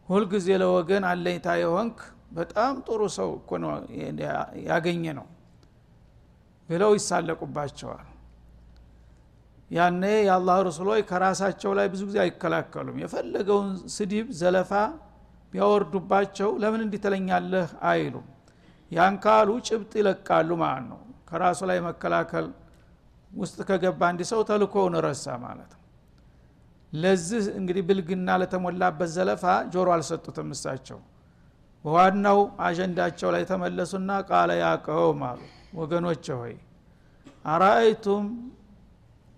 ሁልጊዜ 0.08 0.48
ለወገን 0.62 1.04
አለኝታ 1.10 1.48
የሆንክ 1.62 1.98
በጣም 2.32 2.74
ጥሩ 2.86 3.00
ሰው 3.16 3.30
እኮ 3.38 3.50
ነው 3.62 3.70
ያገኘ 4.68 5.04
ነው 5.18 5.26
ብለው 6.68 6.90
ይሳለቁባቸዋል 6.98 8.06
ያኔ 9.70 10.02
የአላህ 10.20 10.58
ረሱሎች 10.68 11.00
ከራሳቸው 11.08 11.72
ላይ 11.78 11.86
ብዙ 11.92 12.02
ጊዜ 12.08 12.18
አይከላከሉም። 12.24 12.96
የፈለገውን 13.02 13.66
ስድብ 13.94 14.28
ዘለፋ 14.38 14.70
ቢያወርዱባቸው 15.52 16.50
ለምን 16.62 16.80
እንዲትለኛለህ 16.86 17.68
አይሉም። 17.90 18.26
ያን 18.90 19.14
ካሉ 19.24 19.48
ጭብጥ 19.68 19.92
ይለቃሉ 20.00 20.50
ማለት 20.62 20.86
ነው። 20.92 21.00
ከራሱ 21.30 21.60
ላይ 21.70 21.78
መከላከል 21.86 22.46
ውስጥ 23.30 23.58
ከገባ 23.68 24.00
አንድ 24.10 24.20
ሰው 24.30 24.40
ተልኮውን 24.48 24.94
ረሳ 25.06 25.26
ማለት 25.42 25.70
ነው። 25.72 25.82
ለዚህ 26.92 27.44
እንግዲህ 27.58 27.82
ብልግና 27.88 28.28
ለተሞላበት 28.40 29.10
ዘለፋ 29.16 29.44
ጆሮ 29.72 29.88
አልሰጡትም 29.94 30.50
እሳቸው። 30.54 31.00
በዋናው 31.84 32.38
አጀንዳቸው 32.60 33.28
ላይ 33.34 33.42
ተመለሱና 33.50 34.10
ቃለ 34.30 34.50
ያቀውም 34.62 35.20
አሉ። 35.28 35.40
ወገኖች 35.74 36.26
ሆይ 36.38 36.54
أرأيتم 37.46 38.24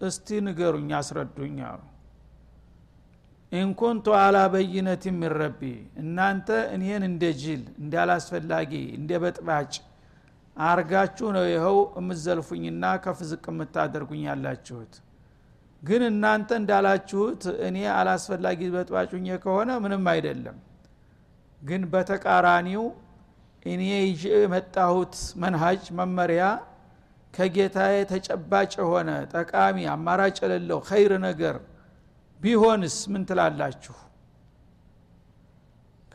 እስቲ 0.00 0.28
ንገሩኝ 0.44 0.90
አስረዱኝ 0.98 1.56
አሉ። 1.70 1.80
إن 3.52 3.66
كنت 3.66 4.06
على 4.18 4.36
بينة 4.52 5.04
من 5.12 5.32
ربي 5.40 5.60
እናንተ 6.02 6.48
እኔን 6.74 7.02
እንደ 7.08 7.24
ጅል 7.40 7.62
እንዳላስፈላጊ 7.82 8.72
እንደ 8.98 9.10
በጥባጭ 9.22 9.72
አርጋችሁ 10.56 11.28
ነው 11.36 11.44
ይኸው 11.50 11.78
የምዘልፉኝና 11.98 12.84
ከፍ 13.04 13.18
ዝቅ 13.30 13.44
የምታደርጉኝ 13.52 14.22
ያላችሁት። 14.28 14.94
ግን 15.82 16.02
እናንተ 16.08 16.50
እንዳላችሁት 16.60 17.42
እኔ 17.66 17.76
አላስፈላጊ 17.98 18.60
በጥባጭ 18.74 19.28
ከሆነ 19.44 19.70
ምንም 19.84 20.04
አይደለም። 20.12 20.56
ግን 21.62 21.82
በተቃራኒው 21.92 22.84
እኔ 23.66 23.82
ይዤ 24.02 24.24
የመጣሁት 24.38 25.14
መንሃጅ 25.42 25.84
መመሪያ 25.98 26.44
ከጌታዬ 27.34 27.96
ተጨባጭ 28.10 28.72
የሆነ 28.80 29.10
ጠቃሚ 29.34 29.76
አማራጭ 29.92 30.36
የሌለው 30.44 30.80
ኸይር 30.88 31.12
ነገር 31.26 31.56
ቢሆንስ 32.40 32.96
ምን 33.12 33.22
ትላላችሁ? 33.28 33.94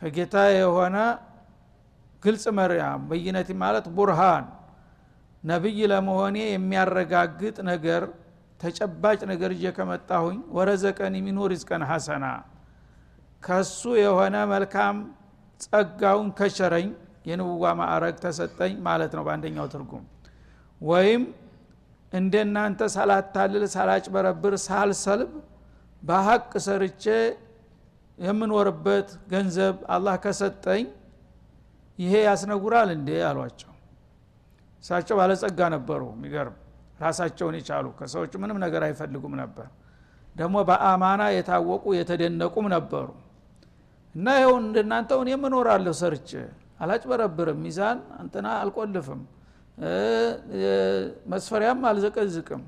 ከጌታ 0.02 0.36
የሆነ 0.56 0.96
ግልጽ 2.22 2.44
መሪያ 2.58 2.84
በይነት 3.08 3.48
ማለት 3.62 3.86
ቡርሃን 3.96 4.44
ነቢይ 5.42 5.78
ለመሆኔ 5.92 6.36
የሚያረጋግጥ 6.46 7.56
ነገር 7.70 8.02
ተጨባጭ 8.60 9.20
ነገር 9.32 9.50
እየ 9.56 9.72
ከመጣሁኝ 9.76 10.38
ወረዘቀኒ 10.56 11.14
ሚኑ 11.26 11.38
ሪዝቀን 11.52 11.82
ሐሰና 11.90 12.26
ከሱ 13.42 13.80
የሆነ 14.00 14.36
መልካም 14.52 14.96
ጸጋውን 15.60 16.28
ከቸረኝ 16.38 16.88
የንቡዋ 17.28 17.64
ማዕረግ 17.80 18.16
ተሰጠኝ 18.24 18.74
ማለት 18.86 19.12
ነው 19.16 19.24
በአንደኛው 19.26 19.66
ትርጉም 19.74 20.04
ወይም 20.80 21.22
እንደናንተ 22.12 22.80
ሳላታልል 22.94 23.64
ሳላጭበረብር 23.74 24.54
ሳልሰልብ 24.66 25.32
በሀቅ 26.02 26.50
ሰርቼ 26.66 27.04
የምኖርበት 28.18 29.08
ገንዘብ 29.32 29.76
አላህ 29.94 30.14
ከሰጠኝ 30.24 30.84
ይሄ 31.98 32.12
ያስነጉራል 32.26 32.88
እንዴ 32.94 33.10
አሏቸው። 33.28 33.72
እሳቸው 34.84 35.16
ባለጸጋ 35.20 35.60
ነበሩ። 35.74 36.02
የሚገርም 36.14 36.56
ራሳቸውን 37.00 37.54
የቻሉ 37.58 37.86
ከሰዎች 37.98 38.32
ምንም 38.42 38.58
ነገር 38.64 38.82
አይፈልጉም 38.86 39.34
ነበር። 39.42 39.66
ደግሞ 40.36 40.56
በአማና 40.68 41.22
የታወቁ 41.34 41.84
የተደነቁም 41.98 42.66
ነበሩ። 42.74 43.08
እና 44.14 44.26
ይኸው 44.38 44.54
እንደናንተውን 44.62 45.28
የምኖራለሁ 45.32 45.92
ሰርቼ 46.00 46.30
አላጭበረብርም 46.80 47.58
ሚዛን 47.64 47.98
አንተና 48.18 48.46
አልቆልፍም 48.62 49.20
መስፈሪያም 51.30 51.80
አልዘቀዝቅም። 51.88 52.62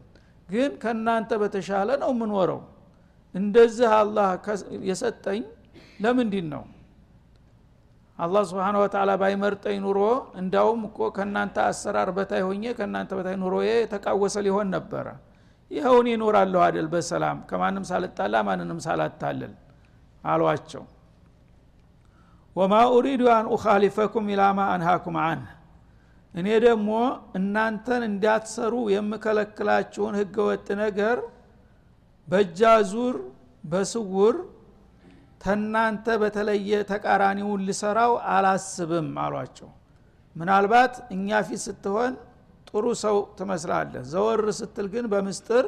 ግን 0.49 0.73
ከእናንተ 0.83 1.31
በተሻለ 1.40 1.88
ነው 2.03 2.11
የምኖረው። 2.14 2.61
እንደዚህ 3.35 3.88
አላህ 3.97 4.29
የሰጠኝ 4.88 5.40
ለምንድን 6.05 6.47
ነው? 6.55 6.62
አላህ 8.18 8.42
ስብሓን 8.51 8.77
ወተላ 8.81 9.11
ባይመርጠኝ 9.21 9.77
ኑሮ 9.83 9.99
እንዳውም 10.40 10.81
እኮ 10.88 10.99
ከእናንተ 11.16 11.57
አሰራር 11.66 12.09
በታይ 12.16 12.42
ሆኜ 12.47 12.64
ከእናንተ 12.79 13.11
በታይ 13.18 13.37
ኑሮዬ 13.42 13.68
የተቃወሰ 13.77 14.37
ሊሆን 14.47 14.68
ነበረ። 14.77 15.07
ይኸውን 15.71 16.07
ይኖራለሁ 16.12 16.61
አደል 16.66 16.87
በሰላም። 16.92 17.38
ከማንም 17.51 17.85
ሳልጣላ 17.90 18.35
ማንንም 18.49 18.79
ሳላታልል 18.87 19.53
አሏቸው። 20.25 20.85
ወማ 22.57 22.75
ኡሪዱ 22.94 23.23
አን 23.35 23.47
ኡኻሊፈኩም 23.55 24.27
ኢላማ 24.35 24.61
አንሃኩም 24.75 25.16
አንህ 25.25 25.51
እኔ 26.35 26.49
ደግሞ 26.64 26.91
እናንተን 27.38 28.03
እንዳትሰሩ 28.09 28.75
የምከለክላችሁን 28.95 30.14
ህገወጥ 30.21 30.67
ነገር 30.83 31.19
በእጃዙር 32.29 33.17
በስውር 33.64 34.37
ተናንተ 35.43 36.07
በተለየ 36.23 36.71
ተቃራኒውን 36.91 37.61
ልሰራው 37.69 38.12
አላስብም 38.35 39.11
አሏቸው። 39.25 39.69
ምናልባት 40.37 40.95
እኛ 41.14 41.38
ፊት 41.49 41.61
ስትሆን 41.67 42.12
ጥሩ 42.69 42.85
ሰው 43.03 43.17
ትመስላለህ። 43.38 44.03
ዘወር 44.12 44.43
ስትል 44.59 44.87
ግን 44.95 45.05
በምስጥር 45.12 45.67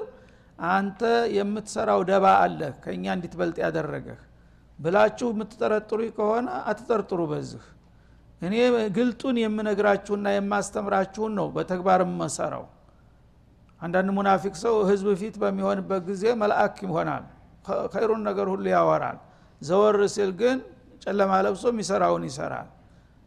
አንተ 0.70 1.00
የምትሰራው 1.36 2.00
ደባ 2.10 2.26
አለ 2.42 2.60
ከእኛ 2.82 3.04
እንድትበልጥ 3.16 3.58
ያደረገህ 3.64 4.18
ብላችሁ 4.78 5.28
የምትጠረጥሩ 5.32 6.00
ከሆነ 6.18 6.48
አትጠርጥሩ 6.70 7.20
በዚህ 7.32 7.64
እኔ 8.42 8.54
ግልጡን 8.96 9.36
የምነግራችሁና 9.42 10.28
የማስተምራችሁን 10.34 11.32
ነው 11.38 11.46
በተግባር 11.56 12.02
መሰራው 12.20 12.64
አንዳንድ 13.80 14.10
ሙናፊቅ 14.16 14.54
ሰው 14.62 14.74
ህዝብ 14.90 15.08
ፊት 15.20 15.34
በሚሆንበት 15.42 16.02
ጊዜ 16.08 16.24
መልአክ 16.40 16.76
ይሆናል 16.86 17.24
ኸይሩን 17.94 18.22
ነገር 18.28 18.46
ሁሉ 18.52 18.64
ያወራል። 18.72 19.18
ዘወር 19.62 19.96
ሲል 20.14 20.30
ግን 20.40 20.58
ጨለማ 21.04 21.32
ለብሶ 21.46 21.64
የሚሰራውን 21.72 22.24
ይሰራል። 22.28 22.68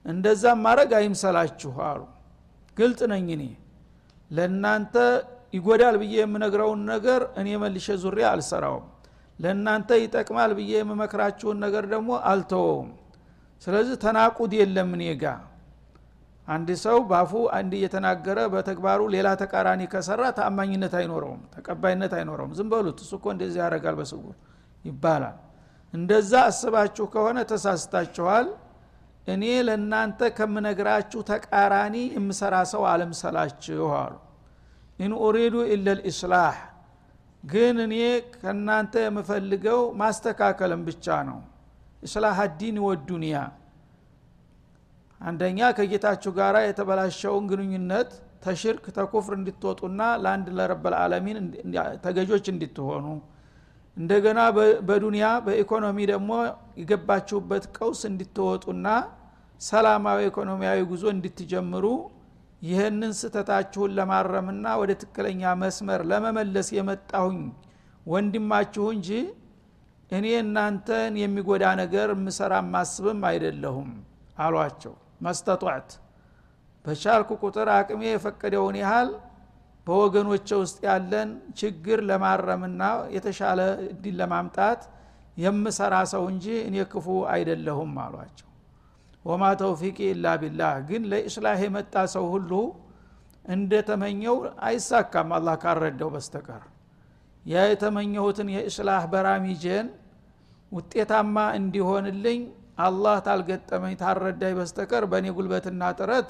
እንደዛም 0.05 0.59
ማድረግ 0.65 0.91
አይምሰላችሁ 0.99 1.73
አሉ። 1.89 2.01
ግልጥ 2.77 2.99
ነኝ 3.11 3.27
እኔ። 3.35 3.43
ለእናንተ 4.31 4.95
ይጎዳል 5.53 5.95
ብዬ 6.01 6.15
የምነግረውን 6.21 6.81
ነገር 6.91 7.21
እኔ 7.39 7.49
መልሼ 7.63 7.87
ዙሪያ 8.03 8.25
አልሰራውም። 8.33 8.85
ለእናንተ 9.39 9.89
ይጠቅማል 10.03 10.51
ብዬ 10.59 10.71
የምመክራችሁን 10.79 11.57
ነገር 11.65 11.85
ደግሞ 11.93 12.11
አልተወውም 12.31 12.89
ስለዚህ 13.63 13.95
ተናቁድ 14.03 14.51
የለም 14.59 14.89
እኔ 14.95 15.03
ጋ። 15.15 15.25
አንድ 16.47 16.69
ሰው 16.81 16.97
ባፉ 17.09 17.33
አንድ 17.57 17.71
እየተናገረ 17.77 18.39
በተግባሩ 18.53 19.01
ሌላ 19.13 19.27
ተቃራኒ 19.41 19.81
ከሰራ 19.93 20.23
ተአማኝነት 20.37 20.93
አይኖረውም 20.99 21.41
ተቀባይነት 21.53 22.13
አይኖረውም። 22.17 22.51
ዝም 22.57 22.69
በሉት 22.73 22.97
እሱ 23.03 23.11
እኮ 23.19 23.25
እንደዚህ 23.35 23.59
ያደርጋል 23.63 23.95
በስውር 23.99 24.35
ይባላል። 24.85 25.37
እንደዛ 25.93 26.33
አስባችሁ 26.49 27.05
ከሆነ 27.13 27.39
ተሳስታችኋል። 27.51 28.47
እኔ 29.27 29.43
ለእናንተ 29.67 30.21
ከምነግራችሁ 30.37 31.21
ተቃራኒ 31.29 31.95
የምሰራ 32.15 32.55
ሰው 32.71 32.83
አይደለሁም 32.91 33.46
አላችሁ 33.46 33.87
አሉ። 33.99 34.15
إن 34.99 35.13
أريد 35.21 35.55
إلا 35.69 35.87
ግን 37.43 37.77
እኔ 37.85 37.95
ከእናንተ 38.35 38.93
የምፈልገው 39.05 39.79
ማስተካከልም 39.99 40.81
ብቻ 40.89 41.15
ነው 41.29 41.39
إصلاح 42.03 42.37
الدين 42.59 42.77
والدنيا። 42.85 43.35
አንደኛ 45.21 45.59
ከጌታችሁ 45.77 46.31
ጋር 46.37 46.55
የተበላሸውን 46.63 47.43
ግንኙነት 47.51 48.09
ተሽርክ 48.43 48.85
ተኩፍር 48.97 49.33
እንድትወጡና 49.37 50.01
ለአንድ 50.23 50.47
ለ 50.57 50.76
رب 50.76 50.95
العالمين 51.01 51.37
ተገዦች 52.05 52.45
እንድትሆኑ። 52.53 53.05
እንደገና 53.97 54.39
በዱንያ 54.87 55.25
በኢኮኖሚ 55.45 55.97
ደግሞ 56.11 56.31
የገባችሁበት 56.81 57.65
ቀውስ 57.77 58.01
እንድትወጡና 58.09 58.87
ሰላማዊ 59.61 60.19
ኢኮኖሚያዊ 60.29 60.79
ጉዞ 60.91 61.03
እንድትጀምሩ። 61.13 61.85
ይህንን 62.61 63.11
ስተታችሁን 63.19 63.93
ለማረምና 63.97 64.65
ወደ 64.81 64.91
ትክክለኛ 64.99 65.51
መስመር 65.63 66.01
ለመመለስ 66.11 66.67
የመጣሁኝ 66.77 67.39
ወንድማችሁ 68.05 68.85
እንጂ 68.95 69.09
እኔ 70.09 70.25
እናንተን 70.39 71.13
የሚጎዳ 71.21 71.65
ነገር 71.81 72.09
ምሰራ 72.23 72.53
ማስብም 72.73 73.21
አይደለሁም 73.29 73.91
አሏቸው። 74.37 74.93
መስተጧት 75.25 75.89
በቻልኩ 76.85 77.29
ቁጥር 77.43 77.67
አቅሜ 77.75 78.01
የፈቀደውን 78.09 78.77
ያህል 78.81 79.09
በወገኖቼ 79.87 80.47
ውስጥ 80.61 80.77
ያለን 80.87 81.29
ችግር 81.59 81.99
ለማረምና 82.09 82.83
የተሻለ 83.15 83.59
እድል 83.85 84.15
ለማምጣት 84.21 84.81
የምሰራ 85.37 85.95
ሰው 86.11 86.23
እንጂ 86.31 86.45
እኔ 86.67 86.75
ክፉ 86.91 87.05
አይደለሁም 87.33 87.93
አሏቸው። 88.03 88.49
ወማ 89.25 89.43
ተውፊቂ 89.61 89.97
ኢላ 90.09 90.27
ቢላህ። 90.41 90.73
ግን 90.89 91.03
ለኢስላህ 91.11 91.59
የመጣ 91.65 91.95
ሰው 92.13 92.25
ሁሉ 92.33 92.51
እንደተመኘው 93.45 94.37
አይሳካም። 94.67 95.31
አላህ 95.37 95.55
ካረዳው 95.63 96.09
በስተቀር 96.13 96.63
ያ 97.45 97.63
የተመኘሁትን 97.69 98.49
የኢስላህ 98.53 99.03
በራሚጄን 99.13 99.87
ውጤታማ 100.71 101.37
እንዲሆንልኝ 101.57 102.41
አላህ 102.85 103.15
ታልገጠመኝ 103.25 103.95
ታረዳኝ 104.01 104.53
በስተቀር 104.59 105.03
በእኔ 105.11 105.27
ጉልበትና 105.35 105.89
ጥረት 105.97 106.29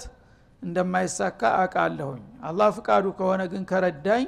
እንደማይሳካ 0.62 1.42
አቃለሁኝ 1.62 2.24
አላህ 2.50 2.70
ፍቃዱ 2.78 3.06
ከሆነ 3.20 3.42
ግን 3.52 3.64
ከረዳኝ 3.70 4.26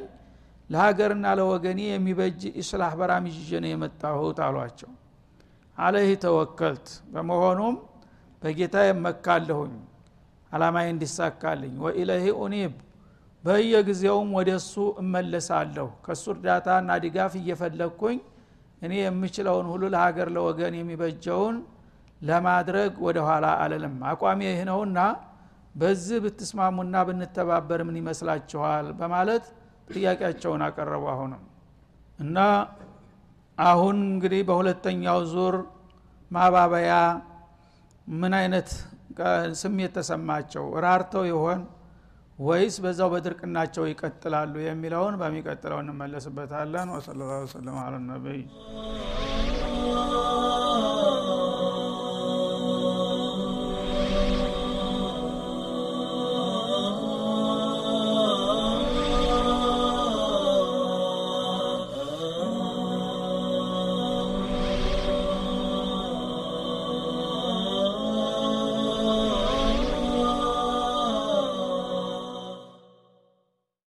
ለሀገርና 0.70 1.26
ለወገኔ 1.40 1.82
የሚበጅ 1.88 2.42
ኢስላህ 2.62 2.94
በራሚጅ 3.00 3.36
ይዤ 3.42 3.60
ነው 3.64 3.70
የመጣሁት 3.72 4.38
አሏቸው። 4.46 4.92
አለህ 5.78 6.10
ተወከልት። 6.24 6.88
በመሆኑም 7.14 7.76
በጌታ 8.42 8.76
የመካለሁኝ 8.88 9.74
አላማዬ 10.52 10.88
እንዲሳካልኝ። 10.94 11.76
ወኢለህ 11.86 12.26
ኡኒብ 12.40 12.74
በየጊዜውም 13.46 14.30
ወደ 14.38 14.50
እሱ 14.60 14.74
እመለሳለሁ። 15.02 15.88
ከእሱ 16.06 16.26
እርዳታና 16.34 16.90
ድጋፍ 17.04 17.34
እየፈለግኩኝ 17.40 18.18
እኔ 18.82 18.94
የምችለውን 19.02 19.68
ሁሉ 19.72 19.84
ለሀገር 19.94 20.28
ለወገን 20.36 20.74
የሚበጀውን 20.78 21.58
ለማድረግ 22.22 22.92
ወደ 23.06 23.18
ኋላ 23.28 23.46
አለልም 23.64 23.96
አቋሚ 24.12 24.40
ይህ 24.48 24.62
ነውና 24.70 25.00
በዚህ 25.76 26.18
ብትስማሙና 26.24 26.96
ብንተባበር 27.08 27.80
ምን 27.88 27.96
ይመስላችኋል? 28.02 28.86
በማለት 29.00 29.46
ጥያቄያቸውን 29.88 30.62
አቀረቡ 30.68 31.04
አሁንም። 31.14 31.42
እና 32.20 32.38
አሁን 33.58 33.98
እንግዲህ 34.08 34.42
በሁለተኛው 34.50 35.20
ዙር 35.34 35.56
ማባበያ 36.32 36.94
ምን 38.08 38.34
አይነት 38.40 38.70
ስሜት 39.60 39.92
ተሰማቸው? 39.98 40.66
ራርተው 40.84 41.24
ይሆን 41.32 41.60
ወይስ 42.40 42.76
በዛው 42.84 43.10
በድርቅናቸው 43.14 43.84
ይቀጥላሉ 43.90 44.54
የሚለውን 44.64 45.16
በሚቀጥለው 45.22 45.78
እንመለስበታለን። 45.84 46.90
ወሰለ 46.96 47.22
ሰለም 47.54 47.78
ነቢይ 48.10 48.42